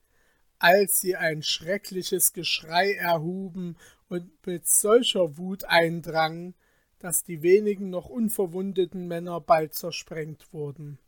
als 0.59 1.01
sie 1.01 1.17
ein 1.17 1.43
schreckliches 1.43 2.33
Geschrei 2.33 2.95
erhuben 2.95 3.77
und 4.09 4.31
mit 4.47 4.67
solcher 4.67 5.39
Wut 5.39 5.65
eindrangen, 5.65 6.55
dass 6.99 7.23
die 7.23 7.43
wenigen 7.43 7.91
noch 7.91 8.09
unverwundeten 8.09 9.07
Männer 9.07 9.41
bald 9.41 9.75
zersprengt 9.75 10.53
wurden. 10.53 10.99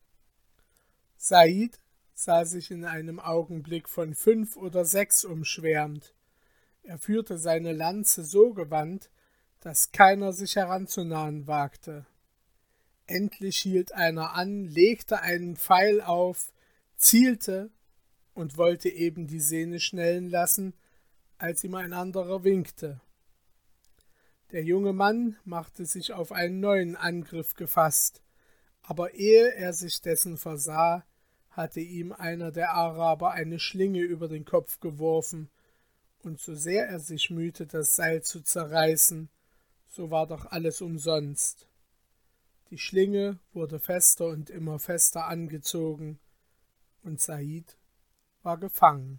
Said 1.17 1.81
sah 2.15 2.45
sich 2.45 2.71
in 2.71 2.85
einem 2.85 3.19
Augenblick 3.19 3.89
von 3.89 4.15
fünf 4.15 4.57
oder 4.57 4.85
sechs 4.85 5.25
umschwärmt. 5.25 6.15
Er 6.83 6.99
führte 6.99 7.39
seine 7.39 7.73
Lanze 7.73 8.25
so 8.25 8.53
gewandt, 8.53 9.11
dass 9.61 9.93
keiner 9.93 10.33
sich 10.33 10.57
heranzunahen 10.57 11.47
wagte. 11.47 12.07
Endlich 13.11 13.59
hielt 13.59 13.93
einer 13.93 14.35
an, 14.35 14.67
legte 14.67 15.21
einen 15.21 15.57
Pfeil 15.57 16.01
auf, 16.01 16.53
zielte 16.97 17.71
und 18.35 18.57
wollte 18.57 18.89
eben 18.89 19.27
die 19.27 19.41
Sehne 19.41 19.81
schnellen 19.81 20.29
lassen, 20.31 20.75
als 21.37 21.65
ihm 21.65 21.75
ein 21.75 21.93
anderer 21.93 22.45
winkte. 22.45 23.01
Der 24.53 24.63
junge 24.63 24.93
Mann 24.93 25.37
machte 25.45 25.87
sich 25.87 26.13
auf 26.13 26.31
einen 26.31 26.61
neuen 26.61 26.95
Angriff 26.95 27.55
gefasst, 27.55 28.23
aber 28.83 29.15
ehe 29.15 29.55
er 29.55 29.73
sich 29.73 30.01
dessen 30.01 30.37
versah, 30.37 31.05
hatte 31.51 31.81
ihm 31.81 32.13
einer 32.13 32.53
der 32.53 32.75
Araber 32.75 33.33
eine 33.33 33.59
Schlinge 33.59 34.03
über 34.03 34.29
den 34.29 34.45
Kopf 34.45 34.79
geworfen, 34.79 35.51
und 36.23 36.39
so 36.39 36.55
sehr 36.55 36.87
er 36.87 37.01
sich 37.01 37.31
mühte, 37.31 37.67
das 37.67 37.97
Seil 37.97 38.23
zu 38.23 38.41
zerreißen, 38.41 39.31
so 39.89 40.13
war 40.13 40.29
doch 40.29 40.47
alles 40.47 40.81
umsonst. 40.81 41.70
Die 42.71 42.79
Schlinge 42.79 43.41
wurde 43.53 43.81
fester 43.81 44.27
und 44.27 44.49
immer 44.49 44.79
fester 44.79 45.27
angezogen, 45.27 46.21
und 47.03 47.21
Said 47.21 47.77
war 48.43 48.59
gefangen. 48.59 49.19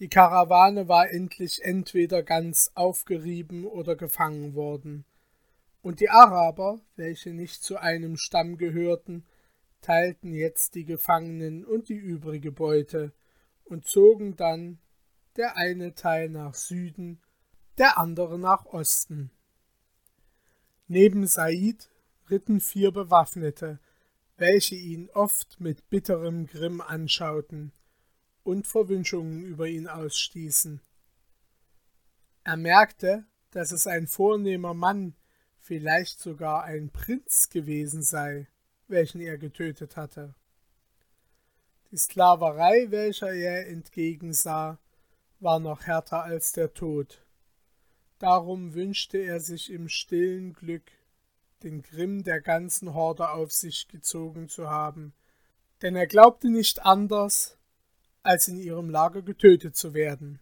Die 0.00 0.08
Karawane 0.08 0.88
war 0.88 1.10
endlich 1.10 1.64
entweder 1.64 2.24
ganz 2.24 2.72
aufgerieben 2.74 3.66
oder 3.66 3.94
gefangen 3.94 4.54
worden, 4.54 5.04
und 5.80 6.00
die 6.00 6.10
Araber, 6.10 6.80
welche 6.96 7.30
nicht 7.30 7.62
zu 7.62 7.76
einem 7.76 8.16
Stamm 8.16 8.56
gehörten, 8.56 9.24
teilten 9.80 10.34
jetzt 10.34 10.74
die 10.74 10.84
Gefangenen 10.84 11.64
und 11.64 11.88
die 11.88 11.94
übrige 11.94 12.50
Beute 12.50 13.12
und 13.64 13.86
zogen 13.86 14.34
dann 14.34 14.80
der 15.36 15.56
eine 15.56 15.94
Teil 15.94 16.30
nach 16.30 16.54
Süden, 16.54 17.20
der 17.78 17.96
andere 17.96 18.40
nach 18.40 18.66
Osten. 18.66 19.30
Neben 20.90 21.26
Said 21.26 21.90
ritten 22.30 22.60
vier 22.60 22.92
Bewaffnete, 22.92 23.78
welche 24.38 24.74
ihn 24.74 25.10
oft 25.10 25.60
mit 25.60 25.90
bitterem 25.90 26.46
Grimm 26.46 26.80
anschauten 26.80 27.72
und 28.42 28.66
Verwünschungen 28.66 29.44
über 29.44 29.66
ihn 29.66 29.86
ausstießen. 29.86 30.80
Er 32.42 32.56
merkte, 32.56 33.26
dass 33.50 33.70
es 33.70 33.86
ein 33.86 34.06
vornehmer 34.06 34.72
Mann, 34.72 35.14
vielleicht 35.60 36.20
sogar 36.20 36.64
ein 36.64 36.88
Prinz 36.88 37.50
gewesen 37.50 38.02
sei, 38.02 38.48
welchen 38.86 39.20
er 39.20 39.36
getötet 39.36 39.98
hatte. 39.98 40.34
Die 41.90 41.98
Sklaverei, 41.98 42.90
welcher 42.90 43.34
er 43.34 43.68
entgegensah, 43.68 44.78
war 45.40 45.60
noch 45.60 45.82
härter 45.82 46.22
als 46.22 46.52
der 46.52 46.72
Tod. 46.72 47.22
Darum 48.18 48.74
wünschte 48.74 49.18
er 49.18 49.40
sich 49.40 49.70
im 49.70 49.88
stillen 49.88 50.52
Glück, 50.52 50.90
den 51.62 51.82
Grimm 51.82 52.24
der 52.24 52.40
ganzen 52.40 52.94
Horde 52.94 53.30
auf 53.30 53.52
sich 53.52 53.88
gezogen 53.88 54.48
zu 54.48 54.68
haben, 54.68 55.14
denn 55.82 55.94
er 55.94 56.06
glaubte 56.06 56.50
nicht 56.50 56.84
anders, 56.84 57.56
als 58.22 58.48
in 58.48 58.58
ihrem 58.58 58.90
Lager 58.90 59.22
getötet 59.22 59.76
zu 59.76 59.94
werden. 59.94 60.40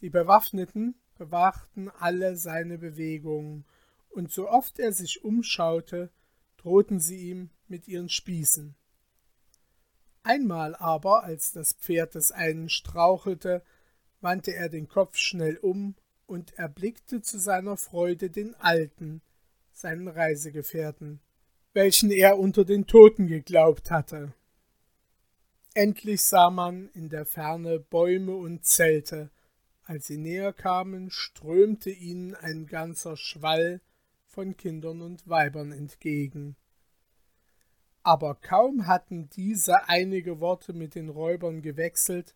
Die 0.00 0.10
Bewaffneten 0.10 0.94
bewachten 1.16 1.90
alle 1.90 2.36
seine 2.36 2.78
Bewegungen, 2.78 3.64
und 4.10 4.32
so 4.32 4.48
oft 4.48 4.78
er 4.78 4.92
sich 4.92 5.24
umschaute, 5.24 6.10
drohten 6.56 7.00
sie 7.00 7.30
ihm 7.30 7.50
mit 7.68 7.86
ihren 7.86 8.08
Spießen. 8.08 8.74
Einmal 10.22 10.74
aber, 10.74 11.22
als 11.22 11.52
das 11.52 11.74
Pferd 11.74 12.14
des 12.14 12.32
einen 12.32 12.68
strauchelte, 12.68 13.62
wandte 14.20 14.54
er 14.54 14.68
den 14.68 14.88
Kopf 14.88 15.16
schnell 15.16 15.56
um 15.56 15.94
und 16.26 16.58
erblickte 16.58 17.22
zu 17.22 17.38
seiner 17.38 17.76
Freude 17.76 18.30
den 18.30 18.54
Alten, 18.56 19.22
seinen 19.72 20.08
Reisegefährten, 20.08 21.20
welchen 21.72 22.10
er 22.10 22.38
unter 22.38 22.64
den 22.64 22.86
Toten 22.86 23.26
geglaubt 23.26 23.90
hatte. 23.90 24.32
Endlich 25.74 26.22
sah 26.22 26.50
man 26.50 26.88
in 26.94 27.10
der 27.10 27.26
Ferne 27.26 27.78
Bäume 27.78 28.34
und 28.34 28.64
Zelte. 28.64 29.30
Als 29.84 30.06
sie 30.06 30.16
näher 30.16 30.52
kamen, 30.52 31.10
strömte 31.10 31.90
ihnen 31.90 32.34
ein 32.34 32.66
ganzer 32.66 33.16
Schwall 33.16 33.80
von 34.24 34.56
Kindern 34.56 35.02
und 35.02 35.28
Weibern 35.28 35.72
entgegen. 35.72 36.56
Aber 38.02 38.34
kaum 38.36 38.86
hatten 38.86 39.28
diese 39.30 39.88
einige 39.88 40.40
Worte 40.40 40.72
mit 40.72 40.94
den 40.94 41.08
Räubern 41.08 41.60
gewechselt, 41.60 42.34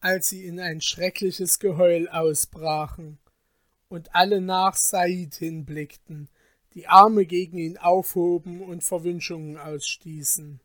als 0.00 0.28
sie 0.28 0.44
in 0.44 0.60
ein 0.60 0.80
schreckliches 0.80 1.58
Geheul 1.58 2.08
ausbrachen 2.08 3.18
und 3.88 4.14
alle 4.14 4.40
nach 4.40 4.76
Said 4.76 5.34
hinblickten, 5.34 6.28
die 6.74 6.86
Arme 6.86 7.24
gegen 7.24 7.58
ihn 7.58 7.78
aufhoben 7.78 8.60
und 8.60 8.84
Verwünschungen 8.84 9.56
ausstießen. 9.56 10.60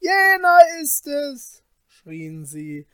Jener 0.00 0.58
ist 0.82 1.06
es, 1.06 1.62
schrien 1.86 2.44
sie, 2.44 2.86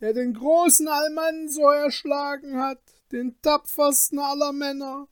der 0.00 0.12
den 0.12 0.34
großen 0.34 0.88
Almansor 0.88 1.74
erschlagen 1.76 2.60
hat, 2.60 2.80
den 3.12 3.40
tapfersten 3.42 4.18
aller 4.18 4.52
Männer. 4.52 5.08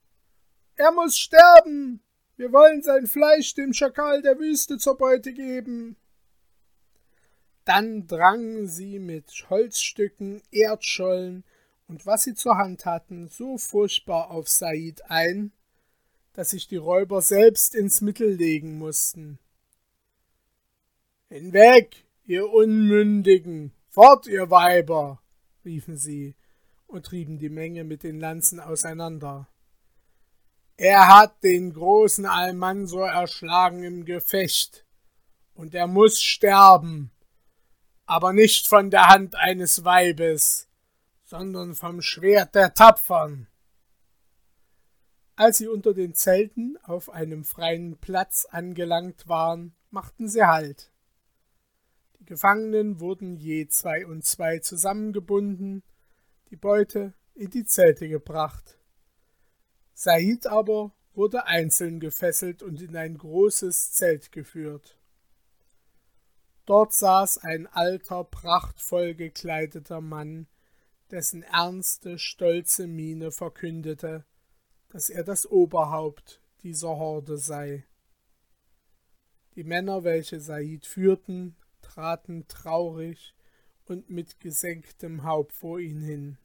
Er 0.74 0.92
muss 0.92 1.16
sterben. 1.16 2.02
Wir 2.36 2.52
wollen 2.52 2.82
sein 2.82 3.06
Fleisch 3.06 3.54
dem 3.54 3.72
Schakal 3.72 4.22
der 4.22 4.38
Wüste 4.38 4.78
zur 4.78 4.96
Beute 4.96 5.32
geben. 5.32 5.96
Dann 7.64 8.06
drangen 8.06 8.66
sie 8.66 8.98
mit 8.98 9.46
Holzstücken, 9.48 10.42
Erdschollen 10.50 11.44
und 11.86 12.06
was 12.06 12.24
sie 12.24 12.34
zur 12.34 12.56
Hand 12.56 12.86
hatten, 12.86 13.28
so 13.28 13.58
furchtbar 13.58 14.30
auf 14.30 14.48
Said 14.48 15.08
ein, 15.10 15.52
dass 16.32 16.50
sich 16.50 16.66
die 16.66 16.76
Räuber 16.76 17.20
selbst 17.20 17.74
ins 17.74 18.00
Mittel 18.00 18.34
legen 18.34 18.78
mussten. 18.78 19.38
Hinweg, 21.28 22.04
ihr 22.24 22.50
Unmündigen, 22.50 23.72
fort, 23.88 24.26
ihr 24.26 24.50
Weiber, 24.50 25.22
riefen 25.64 25.96
sie 25.96 26.34
und 26.86 27.06
trieben 27.06 27.38
die 27.38 27.48
Menge 27.48 27.84
mit 27.84 28.02
den 28.02 28.18
Lanzen 28.18 28.58
auseinander. 28.58 29.48
Er 30.76 31.08
hat 31.08 31.44
den 31.44 31.72
großen 31.72 32.26
Almansor 32.26 33.08
erschlagen 33.08 33.84
im 33.84 34.04
Gefecht, 34.04 34.84
und 35.54 35.74
er 35.74 35.86
muss 35.86 36.20
sterben, 36.20 37.11
aber 38.06 38.32
nicht 38.32 38.68
von 38.68 38.90
der 38.90 39.08
Hand 39.08 39.36
eines 39.36 39.84
Weibes, 39.84 40.68
sondern 41.24 41.74
vom 41.74 42.02
Schwert 42.02 42.54
der 42.54 42.74
Tapfern. 42.74 43.48
Als 45.34 45.58
sie 45.58 45.68
unter 45.68 45.94
den 45.94 46.14
Zelten 46.14 46.76
auf 46.82 47.10
einem 47.10 47.44
freien 47.44 47.96
Platz 47.98 48.46
angelangt 48.50 49.28
waren, 49.28 49.74
machten 49.90 50.28
sie 50.28 50.44
Halt. 50.44 50.92
Die 52.20 52.26
Gefangenen 52.26 53.00
wurden 53.00 53.36
je 53.36 53.66
zwei 53.66 54.06
und 54.06 54.24
zwei 54.24 54.58
zusammengebunden, 54.58 55.82
die 56.50 56.56
Beute 56.56 57.14
in 57.34 57.50
die 57.50 57.64
Zelte 57.64 58.08
gebracht. 58.08 58.78
Said 59.94 60.46
aber 60.46 60.92
wurde 61.14 61.46
einzeln 61.46 61.98
gefesselt 61.98 62.62
und 62.62 62.80
in 62.80 62.96
ein 62.96 63.18
großes 63.18 63.92
Zelt 63.92 64.32
geführt. 64.32 64.98
Dort 66.66 66.92
saß 66.92 67.38
ein 67.38 67.66
alter, 67.66 68.24
prachtvoll 68.24 69.14
gekleideter 69.14 70.00
Mann, 70.00 70.46
dessen 71.10 71.42
ernste, 71.42 72.18
stolze 72.18 72.86
Miene 72.86 73.32
verkündete, 73.32 74.24
dass 74.88 75.10
er 75.10 75.24
das 75.24 75.50
Oberhaupt 75.50 76.40
dieser 76.62 76.96
Horde 76.96 77.36
sei. 77.36 77.84
Die 79.54 79.64
Männer, 79.64 80.04
welche 80.04 80.40
Said 80.40 80.86
führten, 80.86 81.56
traten 81.82 82.46
traurig 82.48 83.34
und 83.84 84.08
mit 84.08 84.40
gesenktem 84.40 85.24
Haupt 85.24 85.52
vor 85.52 85.78
ihn 85.80 86.00
hin. 86.00 86.38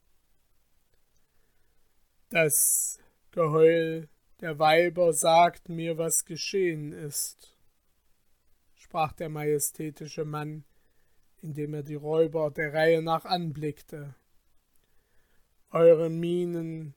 Das 2.29 2.99
Geheul 3.31 4.09
der 4.41 4.59
Weiber 4.59 5.13
sagt 5.13 5.69
mir, 5.69 5.97
was 5.97 6.25
geschehen 6.25 6.91
ist, 6.91 7.56
sprach 8.87 9.11
der 9.11 9.27
majestätische 9.27 10.23
Mann, 10.23 10.63
indem 11.41 11.73
er 11.73 11.83
die 11.83 11.95
Räuber 11.95 12.51
der 12.51 12.73
Reihe 12.73 13.01
nach 13.01 13.25
anblickte. 13.25 14.15
Eure 15.71 16.09
Mienen 16.09 16.93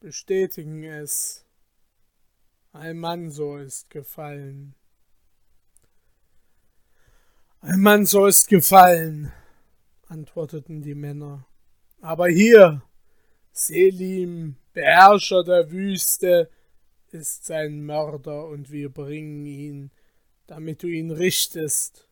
bestätigen 0.00 0.82
es. 0.82 1.44
Almanso 2.72 3.58
ist 3.58 3.90
gefallen. 3.90 4.74
Almanso 7.60 8.24
ist 8.24 8.48
gefallen, 8.48 9.30
antworteten 10.08 10.80
die 10.80 10.94
Männer. 10.94 11.46
Aber 12.00 12.28
hier, 12.28 12.82
Selim, 13.52 14.56
Beherrscher 14.72 15.44
der 15.44 15.70
Wüste, 15.70 16.48
ist 17.10 17.44
sein 17.44 17.84
Mörder 17.84 18.46
und 18.46 18.70
wir 18.70 18.88
bringen 18.88 19.44
ihn, 19.44 19.90
damit 20.46 20.82
du 20.82 20.88
ihn 20.88 21.10
richtest. 21.10 22.08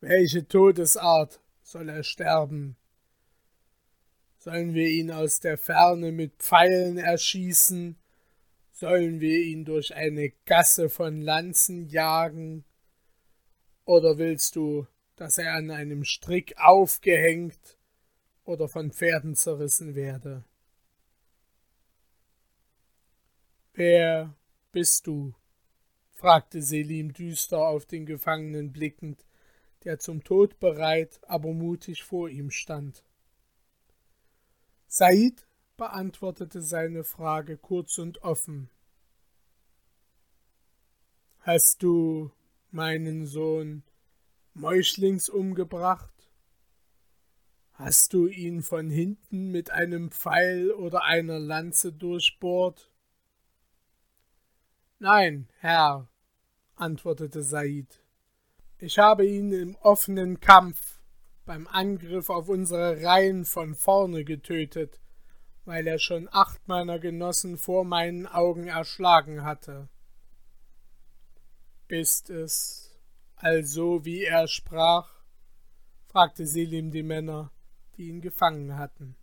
Welche 0.00 0.46
Todesart 0.46 1.40
soll 1.62 1.88
er 1.88 2.02
sterben? 2.02 2.76
Sollen 4.38 4.74
wir 4.74 4.88
ihn 4.88 5.10
aus 5.10 5.40
der 5.40 5.56
Ferne 5.56 6.12
mit 6.12 6.34
Pfeilen 6.36 6.98
erschießen? 6.98 7.96
Sollen 8.72 9.20
wir 9.20 9.38
ihn 9.38 9.64
durch 9.64 9.94
eine 9.94 10.30
Gasse 10.44 10.90
von 10.90 11.22
Lanzen 11.22 11.88
jagen? 11.88 12.64
Oder 13.86 14.18
willst 14.18 14.56
du, 14.56 14.86
dass 15.16 15.38
er 15.38 15.54
an 15.54 15.70
einem 15.70 16.04
Strick 16.04 16.54
aufgehängt 16.58 17.78
oder 18.44 18.68
von 18.68 18.92
Pferden 18.92 19.34
zerrissen 19.34 19.94
werde? 19.94 20.44
Wer 23.72 24.34
bist 24.72 25.06
du? 25.06 25.34
Fragte 26.14 26.62
Selim 26.62 27.12
düster 27.12 27.58
auf 27.58 27.84
den 27.84 28.06
Gefangenen 28.06 28.72
blickend, 28.72 29.24
der 29.84 29.98
zum 29.98 30.24
Tod 30.24 30.58
bereit, 30.60 31.20
aber 31.26 31.52
mutig 31.52 32.02
vor 32.02 32.28
ihm 32.28 32.50
stand. 32.50 33.04
Said 34.86 35.46
beantwortete 35.76 36.62
seine 36.62 37.04
Frage 37.04 37.58
kurz 37.58 37.98
und 37.98 38.22
offen. 38.22 38.70
Hast 41.40 41.82
du 41.82 42.30
meinen 42.70 43.26
Sohn 43.26 43.82
Mäuschlings 44.54 45.28
umgebracht? 45.28 46.14
Hast 47.72 48.12
du 48.12 48.28
ihn 48.28 48.62
von 48.62 48.88
hinten 48.88 49.50
mit 49.50 49.70
einem 49.70 50.12
Pfeil 50.12 50.70
oder 50.70 51.02
einer 51.02 51.40
Lanze 51.40 51.92
durchbohrt? 51.92 52.93
Nein, 54.98 55.48
Herr, 55.58 56.08
antwortete 56.76 57.42
Said. 57.42 58.02
Ich 58.78 58.98
habe 58.98 59.26
ihn 59.26 59.52
im 59.52 59.76
offenen 59.76 60.40
Kampf 60.40 61.00
beim 61.44 61.66
Angriff 61.66 62.30
auf 62.30 62.48
unsere 62.48 63.02
Reihen 63.02 63.44
von 63.44 63.74
vorne 63.74 64.24
getötet, 64.24 65.00
weil 65.64 65.86
er 65.86 65.98
schon 65.98 66.28
acht 66.30 66.66
meiner 66.68 66.98
Genossen 66.98 67.58
vor 67.58 67.84
meinen 67.84 68.26
Augen 68.26 68.68
erschlagen 68.68 69.44
hatte. 69.44 69.88
Ist 71.88 72.30
es 72.30 72.90
also, 73.36 74.04
wie 74.04 74.24
er 74.24 74.48
sprach? 74.48 75.10
fragte 76.06 76.46
Selim 76.46 76.90
die 76.90 77.02
Männer, 77.02 77.50
die 77.96 78.08
ihn 78.08 78.20
gefangen 78.20 78.78
hatten. 78.78 79.16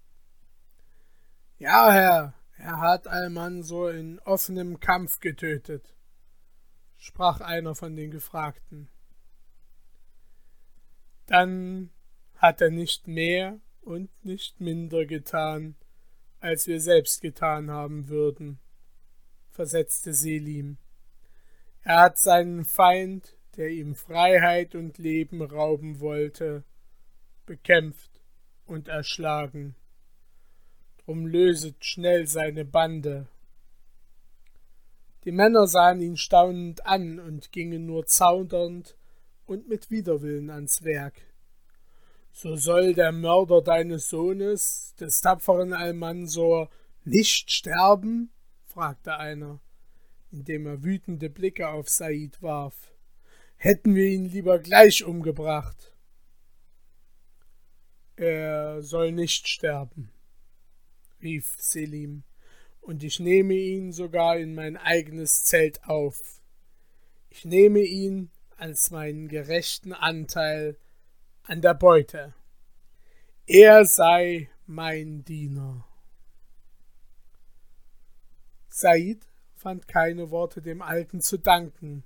Ja, 1.58 1.92
Herr, 1.92 2.34
er 2.62 2.80
hat 2.80 3.08
Almansor 3.08 3.92
in 3.92 4.20
offenem 4.20 4.80
Kampf 4.80 5.20
getötet, 5.20 5.96
sprach 6.98 7.42
einer 7.42 7.74
von 7.74 7.96
den 7.96 8.12
Gefragten. 8.12 8.88
Dann 11.26 11.90
hat 12.36 12.62
er 12.62 12.70
nicht 12.70 13.08
mehr 13.08 13.60
und 13.82 14.10
nicht 14.24 14.62
minder 14.62 15.06
getan, 15.06 15.76
als 16.40 16.68
wir 16.68 16.80
selbst 16.80 17.22
getan 17.22 17.72
haben 17.72 18.10
würden, 18.10 18.60
versetzte 19.50 20.14
Selim. 20.14 20.78
Er 21.82 22.00
hat 22.00 22.20
seinen 22.20 22.64
Feind, 22.64 23.38
der 23.58 23.70
ihm 23.70 23.96
Freiheit 23.96 24.76
und 24.76 25.00
Leben 25.00 25.42
rauben 25.42 26.00
wollte, 26.00 26.64
bekämpft 27.48 28.22
und 28.66 28.88
erschlagen 28.88 29.76
drum 31.06 31.26
löset 31.28 31.84
schnell 31.84 32.28
seine 32.28 32.66
Bande. 32.66 33.28
Die 35.24 35.32
Männer 35.32 35.68
sahen 35.68 36.02
ihn 36.02 36.18
staunend 36.18 36.86
an 36.86 37.20
und 37.20 37.52
gingen 37.52 37.86
nur 37.86 38.06
zaudernd 38.06 38.96
und 39.46 39.68
mit 39.68 39.92
Widerwillen 39.92 40.50
ans 40.50 40.84
Werk. 40.84 41.22
So 42.32 42.56
soll 42.56 42.94
der 42.94 43.12
Mörder 43.12 43.62
deines 43.62 44.10
Sohnes, 44.10 44.96
des 45.00 45.22
tapferen 45.22 45.74
Almansor, 45.74 46.70
nicht 47.04 47.52
sterben? 47.52 48.32
fragte 48.66 49.18
einer, 49.18 49.60
indem 50.32 50.66
er 50.66 50.84
wütende 50.84 51.30
Blicke 51.30 51.70
auf 51.70 51.90
Said 51.90 52.42
warf. 52.42 52.94
Hätten 53.58 53.94
wir 53.96 54.08
ihn 54.08 54.26
lieber 54.26 54.60
gleich 54.60 55.04
umgebracht. 55.04 55.94
Er 58.16 58.82
soll 58.82 59.12
nicht 59.12 59.48
sterben, 59.48 60.12
rief 61.22 61.56
Selim, 61.58 62.24
und 62.82 63.04
ich 63.04 63.20
nehme 63.20 63.54
ihn 63.54 63.92
sogar 63.94 64.38
in 64.38 64.56
mein 64.56 64.78
eigenes 64.78 65.44
Zelt 65.44 65.84
auf. 65.86 66.42
Ich 67.30 67.46
nehme 67.46 67.80
ihn 67.80 68.32
als 68.58 68.92
meinen 68.92 69.28
gerechten 69.28 69.94
Anteil 69.94 70.78
an 71.44 71.62
der 71.62 71.74
Beute. 71.74 72.34
Er 73.46 73.86
sei 73.86 74.50
mein 74.66 75.24
Diener. 75.24 75.86
Said 78.70 79.28
fand 79.54 79.88
keine 79.88 80.32
Worte 80.32 80.62
dem 80.62 80.82
Alten 80.82 81.22
zu 81.22 81.38
danken. 81.38 82.04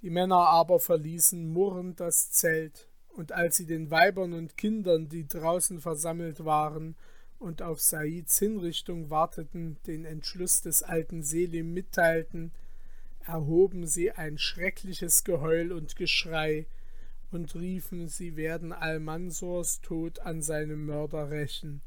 Die 0.00 0.10
Männer 0.10 0.48
aber 0.48 0.80
verließen 0.80 1.48
murrend 1.48 2.00
das 2.00 2.30
Zelt, 2.30 2.88
und 3.08 3.32
als 3.32 3.56
sie 3.56 3.66
den 3.66 3.90
Weibern 3.90 4.32
und 4.32 4.56
Kindern, 4.56 5.08
die 5.08 5.26
draußen 5.26 5.80
versammelt 5.80 6.44
waren, 6.44 6.96
und 7.44 7.60
auf 7.60 7.80
Saids 7.80 8.38
Hinrichtung 8.38 9.10
warteten, 9.10 9.76
den 9.86 10.06
Entschluss 10.06 10.62
des 10.62 10.82
alten 10.82 11.22
Selim 11.22 11.74
mitteilten, 11.74 12.52
erhoben 13.26 13.86
sie 13.86 14.12
ein 14.12 14.38
schreckliches 14.38 15.24
Geheul 15.24 15.70
und 15.70 15.94
Geschrei 15.94 16.66
und 17.30 17.54
riefen, 17.54 18.08
sie 18.08 18.36
werden 18.36 18.72
Almansors 18.72 19.82
Tod 19.82 20.20
an 20.20 20.40
seinem 20.40 20.86
Mörder 20.86 21.30
rächen, 21.30 21.82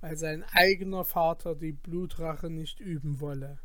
weil 0.00 0.16
sein 0.16 0.44
eigener 0.52 1.04
Vater 1.04 1.56
die 1.56 1.72
Blutrache 1.72 2.48
nicht 2.48 2.78
üben 2.78 3.18
wolle. 3.20 3.58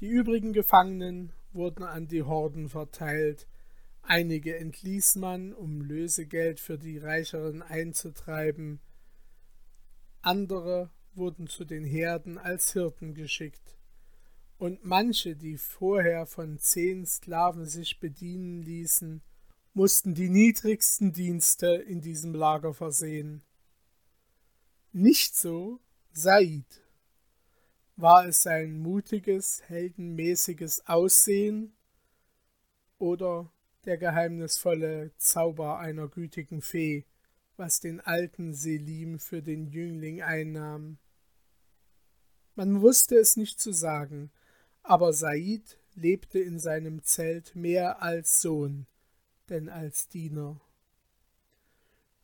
Die 0.00 0.08
übrigen 0.08 0.52
Gefangenen 0.52 1.32
wurden 1.52 1.82
an 1.82 2.06
die 2.06 2.22
Horden 2.22 2.68
verteilt, 2.68 3.48
Einige 4.02 4.56
entließ 4.56 5.16
man, 5.16 5.52
um 5.52 5.80
Lösegeld 5.80 6.60
für 6.60 6.76
die 6.76 6.98
Reicheren 6.98 7.62
einzutreiben, 7.62 8.80
andere 10.20 10.90
wurden 11.14 11.46
zu 11.46 11.64
den 11.64 11.84
Herden 11.84 12.38
als 12.38 12.72
Hirten 12.72 13.14
geschickt, 13.14 13.76
und 14.58 14.84
manche, 14.84 15.34
die 15.34 15.56
vorher 15.56 16.26
von 16.26 16.58
zehn 16.58 17.04
Sklaven 17.04 17.66
sich 17.66 17.98
bedienen 17.98 18.62
ließen, 18.62 19.20
mussten 19.74 20.14
die 20.14 20.28
niedrigsten 20.28 21.12
Dienste 21.12 21.66
in 21.66 22.00
diesem 22.00 22.34
Lager 22.34 22.72
versehen. 22.72 23.42
Nicht 24.92 25.36
so 25.36 25.80
Said. 26.12 26.82
War 27.96 28.26
es 28.26 28.42
sein 28.42 28.78
mutiges, 28.78 29.62
heldenmäßiges 29.66 30.86
Aussehen 30.86 31.72
oder 32.98 33.50
der 33.84 33.98
geheimnisvolle 33.98 35.12
Zauber 35.16 35.78
einer 35.78 36.08
gütigen 36.08 36.62
Fee, 36.62 37.04
was 37.56 37.80
den 37.80 38.00
alten 38.00 38.54
Selim 38.54 39.18
für 39.18 39.42
den 39.42 39.66
Jüngling 39.66 40.22
einnahm. 40.22 40.98
Man 42.54 42.80
wusste 42.80 43.16
es 43.16 43.36
nicht 43.36 43.60
zu 43.60 43.72
sagen, 43.72 44.30
aber 44.82 45.12
Said 45.12 45.78
lebte 45.94 46.38
in 46.38 46.58
seinem 46.58 47.02
Zelt 47.02 47.54
mehr 47.54 48.02
als 48.02 48.40
Sohn, 48.40 48.86
denn 49.48 49.68
als 49.68 50.08
Diener. 50.08 50.60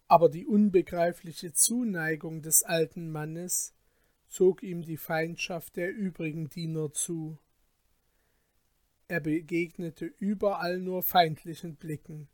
Aber 0.07 0.29
die 0.29 0.47
unbegreifliche 0.47 1.53
Zuneigung 1.53 2.41
des 2.41 2.63
alten 2.63 3.11
Mannes 3.11 3.75
zog 4.29 4.63
ihm 4.63 4.83
die 4.83 4.97
Feindschaft 4.97 5.77
der 5.77 5.93
übrigen 5.93 6.49
Diener 6.49 6.93
zu. 6.93 7.39
Er 9.11 9.21
begegnete 9.21 10.05
überall 10.05 10.79
nur 10.81 11.03
feindlichen 11.03 11.77
Blicken, 11.77 12.29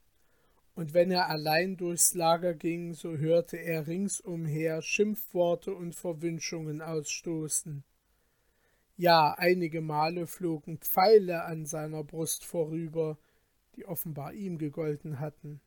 und 0.75 0.93
wenn 0.93 1.13
er 1.13 1.29
allein 1.29 1.77
durchs 1.77 2.15
Lager 2.15 2.53
ging, 2.53 2.95
so 2.95 3.17
hörte 3.17 3.57
er 3.57 3.87
ringsumher 3.87 4.83
Schimpfworte 4.83 5.73
und 5.73 5.95
Verwünschungen 5.95 6.83
ausstoßen. 6.83 7.85
Ja, 8.97 9.35
einige 9.39 9.81
Male 9.83 10.27
flogen 10.27 10.79
Pfeile 10.79 11.45
an 11.45 11.65
seiner 11.65 12.03
Brust 12.03 12.45
vorüber, 12.45 13.19
die 13.77 13.87
offenbar 13.87 14.33
ihm 14.33 14.59
gegolten 14.59 15.21
hatten. 15.21 15.61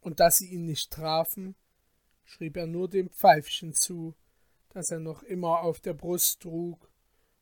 Und 0.00 0.20
dass 0.20 0.38
sie 0.38 0.48
ihn 0.48 0.64
nicht 0.64 0.90
trafen, 0.90 1.54
schrieb 2.24 2.56
er 2.56 2.66
nur 2.66 2.88
dem 2.88 3.10
Pfeifchen 3.10 3.74
zu, 3.74 4.14
das 4.70 4.90
er 4.90 5.00
noch 5.00 5.22
immer 5.22 5.60
auf 5.60 5.80
der 5.80 5.94
Brust 5.94 6.40
trug 6.40 6.90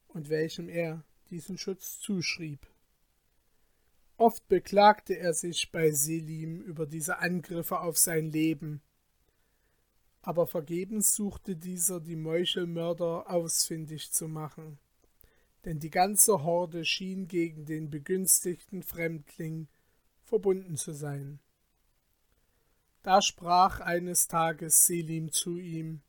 und 0.09 0.29
welchem 0.29 0.68
er 0.68 1.05
diesen 1.31 1.59
Schutz 1.59 2.01
zuschrieb. 2.01 2.72
Oft 4.23 4.47
beklagte 4.47 5.19
er 5.19 5.35
sich 5.35 5.73
bei 5.73 5.91
Selim 5.91 6.61
über 6.61 6.87
diese 6.87 7.19
Angriffe 7.19 7.81
auf 7.81 7.99
sein 7.99 8.31
Leben, 8.31 8.81
aber 10.21 10.47
vergebens 10.47 11.17
suchte 11.17 11.57
dieser 11.57 11.99
die 11.99 12.15
Meuchelmörder 12.15 13.29
ausfindig 13.29 14.13
zu 14.13 14.29
machen, 14.29 14.79
denn 15.65 15.81
die 15.81 15.91
ganze 15.91 16.45
Horde 16.45 16.85
schien 16.85 17.27
gegen 17.27 17.65
den 17.65 17.91
begünstigten 17.91 18.85
Fremdling 18.85 19.67
verbunden 20.23 20.77
zu 20.77 20.93
sein. 20.93 21.41
Da 23.03 23.23
sprach 23.23 23.81
eines 23.81 24.29
Tages 24.29 24.87
Selim 24.87 25.33
zu 25.33 25.59
ihm 25.59 26.01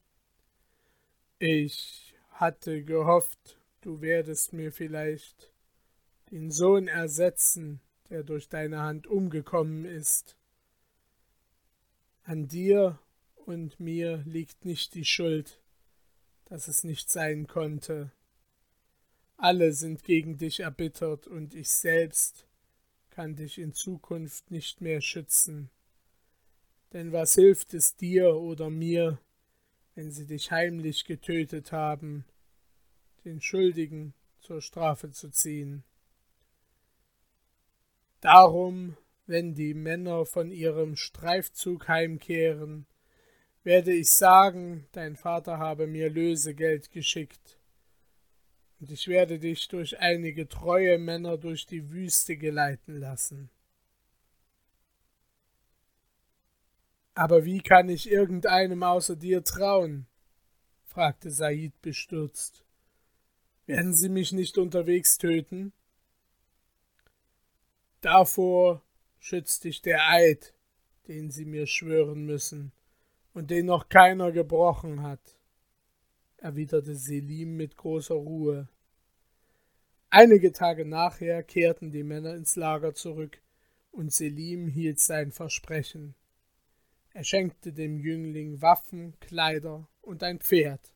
Ich 1.40 2.14
hatte 2.30 2.84
gehofft, 2.84 3.60
du 3.82 4.02
werdest 4.02 4.54
mir 4.54 4.72
vielleicht 4.72 5.52
den 6.30 6.52
Sohn 6.52 6.88
ersetzen, 6.88 7.82
der 8.14 8.24
durch 8.24 8.48
deine 8.48 8.80
Hand 8.80 9.08
umgekommen 9.08 9.86
ist. 9.86 10.38
An 12.22 12.48
dir 12.48 13.00
und 13.34 13.80
mir 13.80 14.18
liegt 14.28 14.66
nicht 14.66 14.94
die 14.94 15.04
Schuld, 15.04 15.60
dass 16.46 16.68
es 16.68 16.84
nicht 16.84 17.10
sein 17.10 17.48
konnte. 17.48 18.12
Alle 19.36 19.74
sind 19.74 20.04
gegen 20.04 20.38
dich 20.38 20.60
erbittert 20.60 21.26
und 21.26 21.56
ich 21.56 21.70
selbst 21.72 22.46
kann 23.10 23.36
dich 23.36 23.58
in 23.58 23.74
Zukunft 23.74 24.52
nicht 24.52 24.80
mehr 24.80 25.02
schützen. 25.02 25.72
Denn 26.94 27.14
was 27.14 27.34
hilft 27.34 27.74
es 27.74 27.96
dir 27.96 28.36
oder 28.36 28.70
mir, 28.70 29.18
wenn 29.96 30.12
sie 30.12 30.28
dich 30.28 30.52
heimlich 30.52 31.06
getötet 31.06 31.72
haben, 31.72 32.26
den 33.26 33.42
Schuldigen 33.42 34.14
zur 34.40 34.62
Strafe 34.62 35.10
zu 35.10 35.32
ziehen? 35.32 35.84
Darum, 38.24 38.96
wenn 39.26 39.54
die 39.54 39.74
Männer 39.74 40.26
von 40.26 40.50
ihrem 40.50 40.96
Streifzug 40.96 41.90
heimkehren, 41.90 42.86
werde 43.64 43.92
ich 43.92 44.12
sagen, 44.12 44.88
dein 44.94 45.18
Vater 45.18 45.58
habe 45.58 45.88
mir 45.88 46.10
Lösegeld 46.10 46.90
geschickt, 46.90 47.60
und 48.80 48.92
ich 48.92 49.10
werde 49.10 49.40
dich 49.40 49.68
durch 49.68 50.00
einige 50.00 50.48
treue 50.48 51.00
Männer 51.00 51.38
durch 51.38 51.66
die 51.66 51.92
Wüste 51.92 52.38
geleiten 52.38 52.98
lassen. 52.98 53.50
Aber 57.16 57.44
wie 57.44 57.60
kann 57.60 57.90
ich 57.90 58.10
irgendeinem 58.10 58.84
außer 58.84 59.18
dir 59.18 59.44
trauen? 59.44 60.08
fragte 60.86 61.30
Said 61.30 61.74
bestürzt. 61.82 62.64
Werden 63.66 63.94
sie 63.94 64.08
mich 64.08 64.32
nicht 64.32 64.58
unterwegs 64.58 65.18
töten? 65.18 65.74
Davor 68.04 68.82
schützt 69.18 69.64
dich 69.64 69.82
der 69.82 70.10
Eid, 70.10 70.54
den 71.08 71.32
sie 71.32 71.46
mir 71.46 71.68
schwören 71.68 72.26
müssen 72.26 72.74
und 73.34 73.50
den 73.50 73.68
noch 73.68 73.88
keiner 73.88 74.34
gebrochen 74.34 75.04
hat, 75.04 75.38
erwiderte 76.36 76.96
Selim 76.96 77.56
mit 77.56 77.78
großer 77.78 78.16
Ruhe. 78.16 78.68
Einige 80.10 80.52
Tage 80.52 80.84
nachher 80.84 81.44
kehrten 81.44 81.92
die 81.92 82.04
Männer 82.04 82.36
ins 82.36 82.58
Lager 82.58 82.94
zurück, 82.94 83.42
und 83.92 84.12
Selim 84.12 84.68
hielt 84.68 85.00
sein 85.00 85.32
Versprechen. 85.32 86.14
Er 87.14 87.24
schenkte 87.24 87.72
dem 87.72 88.00
Jüngling 88.00 88.62
Waffen, 88.62 89.18
Kleider 89.22 89.88
und 90.02 90.24
ein 90.24 90.40
Pferd, 90.40 90.94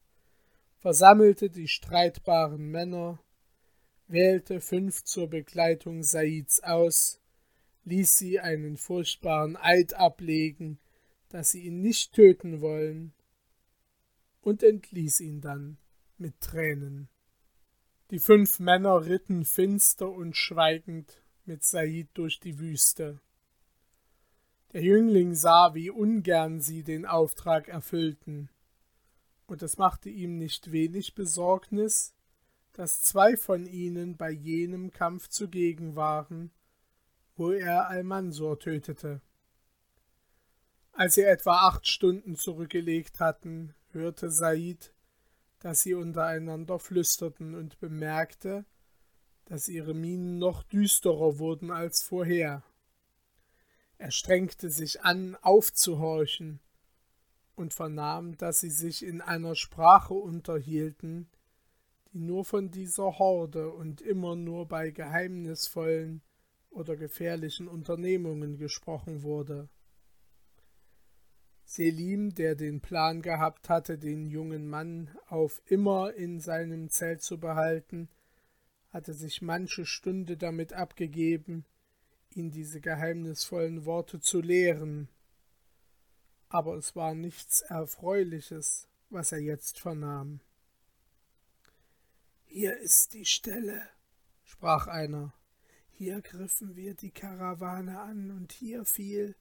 versammelte 0.75 1.49
die 1.49 1.69
streitbaren 1.69 2.69
Männer 2.69 3.17
wählte 4.07 4.61
fünf 4.61 5.03
zur 5.03 5.29
Begleitung 5.29 6.03
Saids 6.03 6.61
aus, 6.63 7.19
ließ 7.83 8.17
sie 8.17 8.39
einen 8.39 8.77
furchtbaren 8.77 9.57
Eid 9.57 9.93
ablegen, 9.93 10.79
dass 11.29 11.51
sie 11.51 11.61
ihn 11.61 11.81
nicht 11.81 12.13
töten 12.13 12.61
wollen, 12.61 13.13
und 14.41 14.63
entließ 14.63 15.19
ihn 15.19 15.41
dann 15.41 15.77
mit 16.17 16.39
Tränen. 16.39 17.09
Die 18.11 18.19
fünf 18.19 18.59
Männer 18.59 19.05
ritten 19.05 19.43
finster 19.43 20.09
und 20.09 20.37
schweigend 20.37 21.21
mit 21.43 21.65
Said 21.65 22.07
durch 22.13 22.39
die 22.39 22.59
Wüste. 22.59 23.19
Der 24.71 24.81
Jüngling 24.81 25.33
sah, 25.33 25.73
wie 25.73 25.89
ungern 25.89 26.61
sie 26.61 26.83
den 26.83 27.05
Auftrag 27.05 27.67
erfüllten, 27.67 28.49
und 29.47 29.61
es 29.61 29.77
machte 29.77 30.09
ihm 30.09 30.37
nicht 30.37 30.71
wenig 30.71 31.15
Besorgnis, 31.15 32.13
dass 32.77 33.01
zwei 33.01 33.35
von 33.35 33.65
ihnen 33.65 34.17
bei 34.17 34.29
jenem 34.29 34.91
Kampf 34.91 35.29
zugegen 35.29 35.95
waren, 35.95 36.51
wo 37.35 37.49
er 37.49 37.87
Almansor 37.87 38.59
tötete. 38.59 39.19
Als 40.91 41.15
sie 41.15 41.23
etwa 41.23 41.67
acht 41.67 41.87
Stunden 41.87 42.35
zurückgelegt 42.35 43.19
hatten, 43.19 43.73
hörte 43.93 44.29
Said, 44.29 44.93
dass 45.57 45.81
sie 45.81 45.95
untereinander 45.95 46.77
flüsterten 46.77 47.55
und 47.55 47.79
bemerkte, 47.79 48.63
dass 49.45 49.69
ihre 49.69 49.95
Mienen 49.95 50.37
noch 50.37 50.61
düsterer 50.61 51.39
wurden 51.39 51.71
als 51.71 52.03
vorher. 52.03 52.61
Er 53.97 54.11
strengte 54.11 54.69
sich 54.69 55.01
an, 55.01 55.35
aufzuhorchen, 55.41 56.59
und 57.55 57.73
vernahm, 57.73 58.37
dass 58.37 58.59
sie 58.59 58.69
sich 58.69 59.03
in 59.03 59.19
einer 59.19 59.55
Sprache 59.55 60.13
unterhielten, 60.13 61.27
die 62.13 62.19
nur 62.19 62.45
von 62.45 62.71
dieser 62.71 63.19
Horde 63.19 63.71
und 63.71 64.01
immer 64.01 64.35
nur 64.35 64.67
bei 64.67 64.91
geheimnisvollen 64.91 66.21
oder 66.69 66.95
gefährlichen 66.95 67.67
Unternehmungen 67.67 68.57
gesprochen 68.57 69.23
wurde. 69.23 69.69
Selim, 71.63 72.33
der 72.33 72.55
den 72.55 72.79
Plan 72.79 73.21
gehabt 73.21 73.67
hatte, 73.67 73.97
den 73.97 74.29
jungen 74.29 74.67
Mann 74.67 75.09
auf 75.27 75.61
immer 75.65 76.13
in 76.13 76.39
seinem 76.39 76.89
Zelt 76.89 77.21
zu 77.21 77.39
behalten, 77.39 78.09
hatte 78.89 79.13
sich 79.13 79.41
manche 79.41 79.85
Stunde 79.85 80.37
damit 80.37 80.71
abgegeben, 80.71 81.65
ihn 82.33 82.51
diese 82.51 82.79
geheimnisvollen 82.79 83.85
Worte 83.85 84.21
zu 84.21 84.39
lehren. 84.39 85.09
Aber 86.47 86.75
es 86.75 86.95
war 86.95 87.13
nichts 87.13 87.61
Erfreuliches, 87.61 88.87
was 89.09 89.33
er 89.33 89.39
jetzt 89.39 89.79
vernahm. 89.79 90.39
Hier 92.49 92.77
ist 92.77 93.13
die 93.13 93.25
Stelle, 93.25 93.87
sprach 94.43 94.87
einer. 94.87 95.33
Hier 95.91 96.21
griffen 96.21 96.75
wir 96.75 96.95
die 96.95 97.11
Karawane 97.11 97.99
an, 97.99 98.31
und 98.31 98.51
hier 98.51 98.85
fiel 98.85 99.35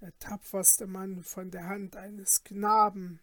der 0.00 0.16
tapferste 0.18 0.86
Mann 0.86 1.22
von 1.24 1.50
der 1.50 1.66
Hand 1.68 1.96
eines 1.96 2.44
Knaben. 2.44 3.20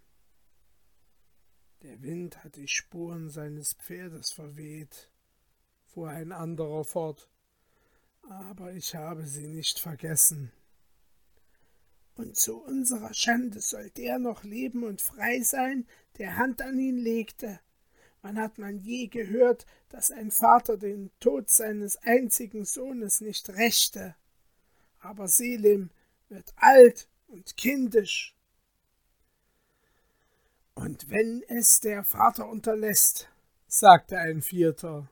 Der 1.83 2.01
Wind 2.01 2.43
hat 2.43 2.55
die 2.55 2.67
Spuren 2.67 3.29
seines 3.29 3.73
Pferdes 3.73 4.31
verweht, 4.31 5.11
fuhr 5.85 6.09
ein 6.09 6.31
anderer 6.31 6.83
fort, 6.83 7.29
aber 8.23 8.73
ich 8.73 8.95
habe 8.95 9.25
sie 9.25 9.47
nicht 9.47 9.79
vergessen. 9.79 10.51
Und 12.15 12.35
zu 12.35 12.61
unserer 12.61 13.13
Schande 13.13 13.61
soll 13.61 13.91
der 13.91 14.19
noch 14.19 14.43
leben 14.43 14.83
und 14.83 15.01
frei 15.01 15.41
sein, 15.41 15.87
der 16.17 16.35
Hand 16.35 16.61
an 16.61 16.77
ihn 16.77 16.97
legte. 16.97 17.61
Wann 18.21 18.37
hat 18.37 18.57
man 18.57 18.79
je 18.79 19.07
gehört, 19.07 19.65
dass 19.89 20.11
ein 20.11 20.31
Vater 20.31 20.77
den 20.77 21.09
Tod 21.19 21.49
seines 21.49 21.97
einzigen 21.97 22.65
Sohnes 22.65 23.21
nicht 23.21 23.49
rächte? 23.49 24.15
Aber 24.99 25.27
Selim 25.27 25.89
wird 26.27 26.53
alt 26.57 27.07
und 27.27 27.55
kindisch. 27.55 28.35
Und 30.75 31.09
wenn 31.09 31.43
es 31.47 31.79
der 31.79 32.03
Vater 32.03 32.47
unterlässt, 32.47 33.29
sagte 33.67 34.17
ein 34.17 34.41
Vierter, 34.41 35.09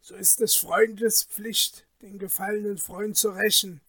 so 0.00 0.14
ist 0.14 0.40
es 0.40 0.54
Freundes 0.54 1.24
Pflicht, 1.24 1.86
den 2.02 2.18
gefallenen 2.18 2.78
Freund 2.78 3.16
zu 3.16 3.30
rächen. 3.30 3.80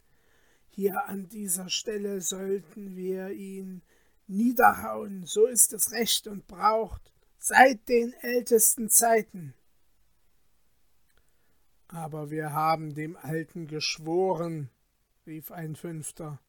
Hier 0.69 1.05
an 1.05 1.29
dieser 1.29 1.69
Stelle 1.69 2.21
sollten 2.21 2.95
wir 2.95 3.29
ihn 3.31 3.81
niederhauen, 4.27 5.25
so 5.25 5.45
ist 5.45 5.73
es 5.73 5.91
Recht 5.91 6.27
und 6.27 6.47
braucht 6.47 7.11
seit 7.43 7.89
den 7.89 8.13
ältesten 8.13 8.87
Zeiten. 8.87 9.55
Aber 11.87 12.29
wir 12.29 12.53
haben 12.53 12.93
dem 12.93 13.17
Alten 13.17 13.65
geschworen, 13.67 14.69
rief 15.25 15.51
ein 15.51 15.75
Fünfter, 15.75 16.39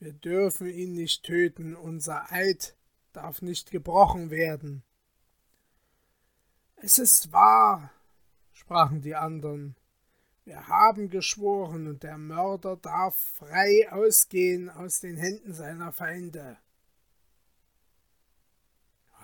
Wir 0.00 0.12
dürfen 0.12 0.66
ihn 0.66 0.94
nicht 0.94 1.22
töten, 1.22 1.76
unser 1.76 2.32
Eid 2.32 2.76
darf 3.12 3.40
nicht 3.40 3.70
gebrochen 3.70 4.30
werden. 4.30 4.82
Es 6.74 6.98
ist 6.98 7.32
wahr, 7.32 7.92
sprachen 8.50 9.00
die 9.00 9.14
anderen, 9.14 9.76
wir 10.44 10.66
haben 10.66 11.08
geschworen, 11.08 11.86
und 11.86 12.02
der 12.02 12.18
Mörder 12.18 12.76
darf 12.76 13.16
frei 13.16 13.92
ausgehen 13.92 14.70
aus 14.70 14.98
den 14.98 15.16
Händen 15.16 15.54
seiner 15.54 15.92
Feinde. 15.92 16.58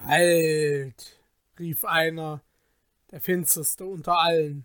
Halt, 0.08 1.20
rief 1.58 1.84
einer, 1.84 2.42
der 3.10 3.20
finsterste 3.20 3.84
unter 3.84 4.18
allen. 4.18 4.64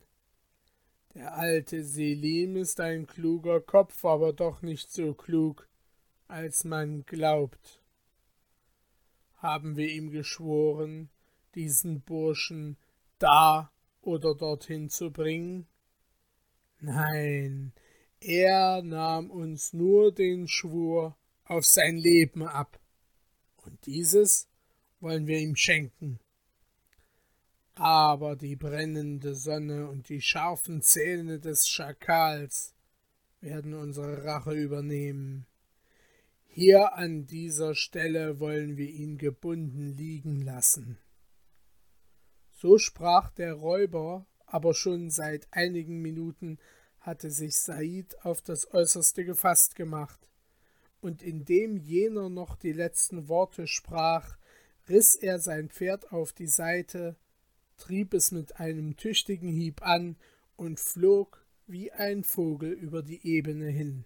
Der 1.13 1.35
alte 1.35 1.83
Selim 1.83 2.55
ist 2.55 2.79
ein 2.79 3.07
kluger 3.07 3.59
Kopf, 3.59 4.05
aber 4.05 4.31
doch 4.31 4.61
nicht 4.61 4.89
so 4.89 5.13
klug, 5.13 5.67
als 6.29 6.63
man 6.63 7.05
glaubt. 7.05 7.81
Haben 9.35 9.75
wir 9.75 9.89
ihm 9.89 10.11
geschworen, 10.11 11.09
diesen 11.55 11.99
Burschen 11.99 12.77
da 13.19 13.69
oder 14.01 14.35
dorthin 14.35 14.89
zu 14.89 15.11
bringen? 15.11 15.67
Nein, 16.79 17.73
er 18.21 18.81
nahm 18.81 19.29
uns 19.29 19.73
nur 19.73 20.13
den 20.13 20.47
Schwur 20.47 21.17
auf 21.43 21.65
sein 21.65 21.97
Leben 21.97 22.43
ab, 22.43 22.79
und 23.57 23.85
dieses 23.85 24.47
wollen 25.03 25.27
wir 25.27 25.37
ihm 25.37 25.55
schenken. 25.55 26.19
Aber 27.75 28.35
die 28.35 28.55
brennende 28.55 29.35
Sonne 29.35 29.89
und 29.89 30.09
die 30.09 30.21
scharfen 30.21 30.81
Zähne 30.81 31.39
des 31.39 31.67
Schakals 31.67 32.73
werden 33.41 33.73
unsere 33.73 34.23
Rache 34.23 34.53
übernehmen. 34.53 35.45
Hier 36.47 36.93
an 36.93 37.25
dieser 37.25 37.75
Stelle 37.75 38.39
wollen 38.39 38.77
wir 38.77 38.89
ihn 38.89 39.17
gebunden 39.17 39.97
liegen 39.97 40.41
lassen. 40.41 40.97
So 42.51 42.77
sprach 42.77 43.31
der 43.31 43.53
Räuber, 43.53 44.25
aber 44.45 44.73
schon 44.73 45.09
seit 45.09 45.47
einigen 45.51 46.01
Minuten 46.01 46.59
hatte 46.99 47.29
sich 47.29 47.57
Said 47.57 48.23
auf 48.23 48.41
das 48.41 48.71
Äußerste 48.71 49.25
gefasst 49.25 49.75
gemacht, 49.75 50.29
und 51.01 51.21
indem 51.21 51.75
jener 51.75 52.29
noch 52.29 52.55
die 52.55 52.71
letzten 52.71 53.27
Worte 53.27 53.67
sprach, 53.67 54.37
riß 54.89 55.15
er 55.15 55.39
sein 55.39 55.69
Pferd 55.69 56.11
auf 56.11 56.33
die 56.33 56.47
Seite, 56.47 57.15
trieb 57.77 58.13
es 58.13 58.31
mit 58.31 58.59
einem 58.59 58.97
tüchtigen 58.97 59.49
Hieb 59.49 59.81
an 59.81 60.15
und 60.55 60.79
flog 60.79 61.45
wie 61.67 61.91
ein 61.91 62.23
Vogel 62.23 62.71
über 62.71 63.01
die 63.01 63.25
Ebene 63.25 63.67
hin. 63.67 64.05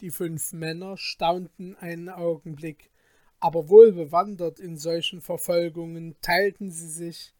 Die 0.00 0.10
fünf 0.10 0.52
Männer 0.52 0.96
staunten 0.96 1.76
einen 1.76 2.08
Augenblick, 2.08 2.90
aber 3.38 3.68
wohl 3.68 3.92
bewandert 3.92 4.58
in 4.58 4.76
solchen 4.76 5.20
Verfolgungen 5.20 6.16
teilten 6.20 6.70
sie 6.70 6.88
sich, 6.88 7.34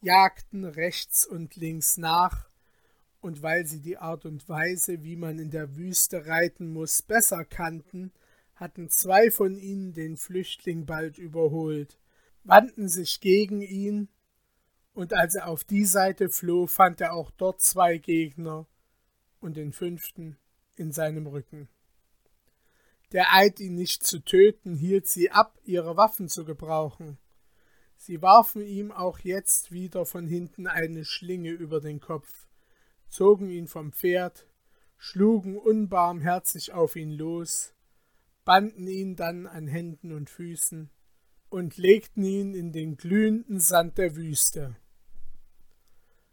jagten 0.00 0.64
rechts 0.64 1.26
und 1.26 1.56
links 1.56 1.96
nach, 1.96 2.48
und 3.20 3.42
weil 3.42 3.64
sie 3.66 3.80
die 3.80 3.96
Art 3.96 4.26
und 4.26 4.48
Weise, 4.48 5.02
wie 5.02 5.16
man 5.16 5.38
in 5.38 5.50
der 5.50 5.76
Wüste 5.76 6.26
reiten 6.26 6.72
muss, 6.72 7.02
besser 7.02 7.44
kannten, 7.44 8.12
hatten 8.54 8.88
zwei 8.88 9.30
von 9.30 9.56
ihnen 9.56 9.92
den 9.92 10.16
Flüchtling 10.16 10.86
bald 10.86 11.18
überholt, 11.18 11.98
wandten 12.44 12.88
sich 12.88 13.20
gegen 13.20 13.62
ihn, 13.62 14.08
und 14.92 15.12
als 15.12 15.34
er 15.34 15.48
auf 15.48 15.64
die 15.64 15.84
Seite 15.84 16.28
floh, 16.28 16.66
fand 16.66 17.00
er 17.00 17.14
auch 17.14 17.32
dort 17.32 17.60
zwei 17.60 17.98
Gegner 17.98 18.66
und 19.40 19.56
den 19.56 19.72
fünften 19.72 20.36
in 20.76 20.92
seinem 20.92 21.26
Rücken. 21.26 21.68
Der 23.12 23.32
Eid, 23.32 23.60
ihn 23.60 23.74
nicht 23.74 24.04
zu 24.04 24.20
töten, 24.20 24.74
hielt 24.74 25.06
sie 25.06 25.30
ab, 25.30 25.58
ihre 25.64 25.96
Waffen 25.96 26.28
zu 26.28 26.44
gebrauchen. 26.44 27.18
Sie 27.96 28.22
warfen 28.22 28.62
ihm 28.62 28.92
auch 28.92 29.18
jetzt 29.20 29.72
wieder 29.72 30.04
von 30.04 30.26
hinten 30.26 30.66
eine 30.66 31.04
Schlinge 31.04 31.50
über 31.50 31.80
den 31.80 32.00
Kopf, 32.00 32.46
zogen 33.08 33.50
ihn 33.50 33.68
vom 33.68 33.92
Pferd, 33.92 34.46
schlugen 34.96 35.56
unbarmherzig 35.56 36.72
auf 36.72 36.96
ihn 36.96 37.12
los, 37.12 37.74
banden 38.44 38.86
ihn 38.86 39.16
dann 39.16 39.46
an 39.46 39.66
Händen 39.66 40.12
und 40.12 40.30
Füßen 40.30 40.90
und 41.48 41.76
legten 41.76 42.24
ihn 42.24 42.54
in 42.54 42.72
den 42.72 42.96
glühenden 42.96 43.60
Sand 43.60 43.98
der 43.98 44.16
Wüste. 44.16 44.76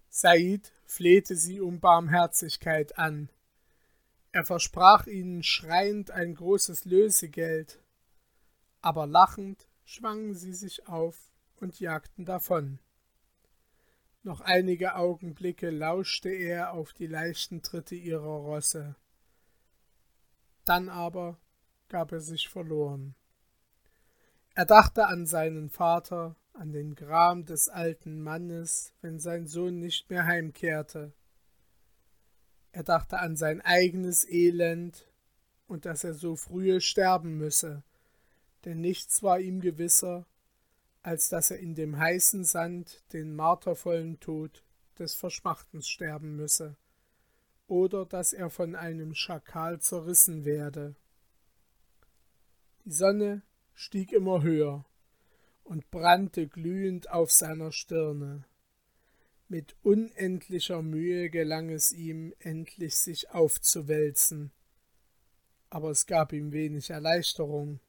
Said 0.09 0.73
flehte 0.85 1.35
sie 1.35 1.61
um 1.61 1.79
Barmherzigkeit 1.79 2.97
an. 2.97 3.29
Er 4.33 4.45
versprach 4.45 5.07
ihnen 5.07 5.43
schreiend 5.43 6.11
ein 6.11 6.35
großes 6.35 6.85
Lösegeld, 6.85 7.79
aber 8.81 9.07
lachend 9.07 9.67
schwangen 9.85 10.35
sie 10.35 10.53
sich 10.53 10.87
auf 10.87 11.31
und 11.57 11.79
jagten 11.79 12.25
davon. 12.25 12.79
Noch 14.23 14.41
einige 14.41 14.95
Augenblicke 14.95 15.69
lauschte 15.69 16.29
er 16.29 16.73
auf 16.73 16.93
die 16.93 17.07
leichten 17.07 17.61
Tritte 17.61 17.95
ihrer 17.95 18.37
Rosse. 18.37 18.95
Dann 20.63 20.89
aber 20.89 21.39
gab 21.91 22.13
er 22.13 22.21
sich 22.21 22.47
verloren. 22.47 23.15
Er 24.55 24.65
dachte 24.65 25.07
an 25.07 25.25
seinen 25.25 25.69
Vater, 25.69 26.37
an 26.53 26.71
den 26.71 26.95
Gram 26.95 27.43
des 27.43 27.67
alten 27.67 28.21
Mannes, 28.21 28.93
wenn 29.01 29.19
sein 29.19 29.45
Sohn 29.45 29.77
nicht 29.79 30.09
mehr 30.09 30.25
heimkehrte. 30.25 31.13
Er 32.71 32.83
dachte 32.83 33.19
an 33.19 33.35
sein 33.35 33.59
eigenes 33.59 34.25
Elend 34.27 35.05
und 35.67 35.85
dass 35.85 36.05
er 36.05 36.13
so 36.13 36.37
frühe 36.37 36.79
sterben 36.79 37.37
müsse, 37.37 37.83
denn 38.63 38.79
nichts 38.79 39.21
war 39.21 39.41
ihm 39.41 39.59
gewisser, 39.59 40.25
als 41.03 41.27
dass 41.27 41.51
er 41.51 41.59
in 41.59 41.75
dem 41.75 41.97
heißen 41.97 42.45
Sand 42.45 43.03
den 43.11 43.35
martervollen 43.35 44.21
Tod 44.21 44.63
des 44.97 45.13
Verschmachtens 45.13 45.89
sterben 45.89 46.37
müsse, 46.37 46.77
oder 47.67 48.05
dass 48.05 48.31
er 48.31 48.49
von 48.49 48.75
einem 48.75 49.13
Schakal 49.13 49.81
zerrissen 49.81 50.45
werde. 50.45 50.95
Die 52.83 52.91
Sonne 52.91 53.43
stieg 53.75 54.11
immer 54.11 54.41
höher 54.41 54.85
und 55.63 55.91
brannte 55.91 56.47
glühend 56.47 57.11
auf 57.11 57.31
seiner 57.31 57.71
Stirne. 57.71 58.43
Mit 59.47 59.75
unendlicher 59.83 60.81
Mühe 60.81 61.29
gelang 61.29 61.69
es 61.69 61.91
ihm, 61.91 62.33
endlich 62.39 62.95
sich 62.97 63.29
aufzuwälzen, 63.29 64.51
aber 65.69 65.91
es 65.91 66.07
gab 66.07 66.33
ihm 66.33 66.51
wenig 66.51 66.89
Erleichterung. 66.89 67.79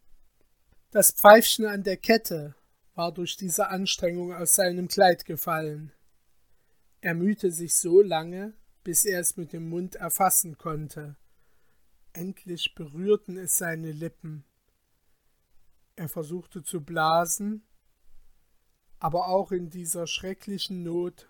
Das 0.91 1.11
Pfeifchen 1.11 1.65
an 1.65 1.85
der 1.85 1.97
Kette 1.97 2.55
war 2.95 3.13
durch 3.13 3.37
diese 3.39 3.69
Anstrengung 3.69 4.35
aus 4.35 4.57
seinem 4.57 4.89
Kleid 4.89 5.25
gefallen. 5.25 5.93
Er 7.01 7.15
mühte 7.15 7.51
sich 7.51 7.75
so 7.75 8.03
lange, 8.03 8.53
bis 8.85 9.07
er 9.07 9.21
es 9.21 9.39
mit 9.39 9.55
dem 9.55 9.71
Mund 9.71 9.95
erfassen 9.95 10.59
konnte. 10.59 11.17
Endlich 12.13 12.75
berührten 12.75 13.39
es 13.39 13.57
seine 13.57 13.91
Lippen. 13.91 14.45
Er 15.97 16.09
versuchte 16.09 16.63
zu 16.63 16.81
blasen, 16.81 17.63
aber 18.99 19.29
auch 19.29 19.53
in 19.53 19.69
dieser 19.69 20.07
schrecklichen 20.07 20.83
Not 20.83 21.29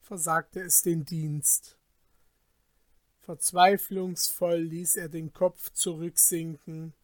versagte 0.00 0.60
es 0.60 0.82
den 0.82 1.04
Dienst. 1.04 1.78
Verzweiflungsvoll 3.20 4.58
ließ 4.58 4.96
er 4.96 5.08
den 5.08 5.32
Kopf 5.32 5.70
zurücksinken, 5.72 6.94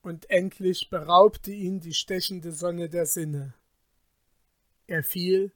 und 0.00 0.30
endlich 0.30 0.88
beraubte 0.90 1.50
ihn 1.50 1.80
die 1.80 1.92
stechende 1.92 2.52
Sonne 2.52 2.88
der 2.88 3.04
Sinne. 3.04 3.54
Er 4.86 5.02
fiel 5.02 5.52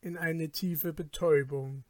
in 0.00 0.16
eine 0.16 0.50
tiefe 0.50 0.92
Betäubung. 0.92 1.84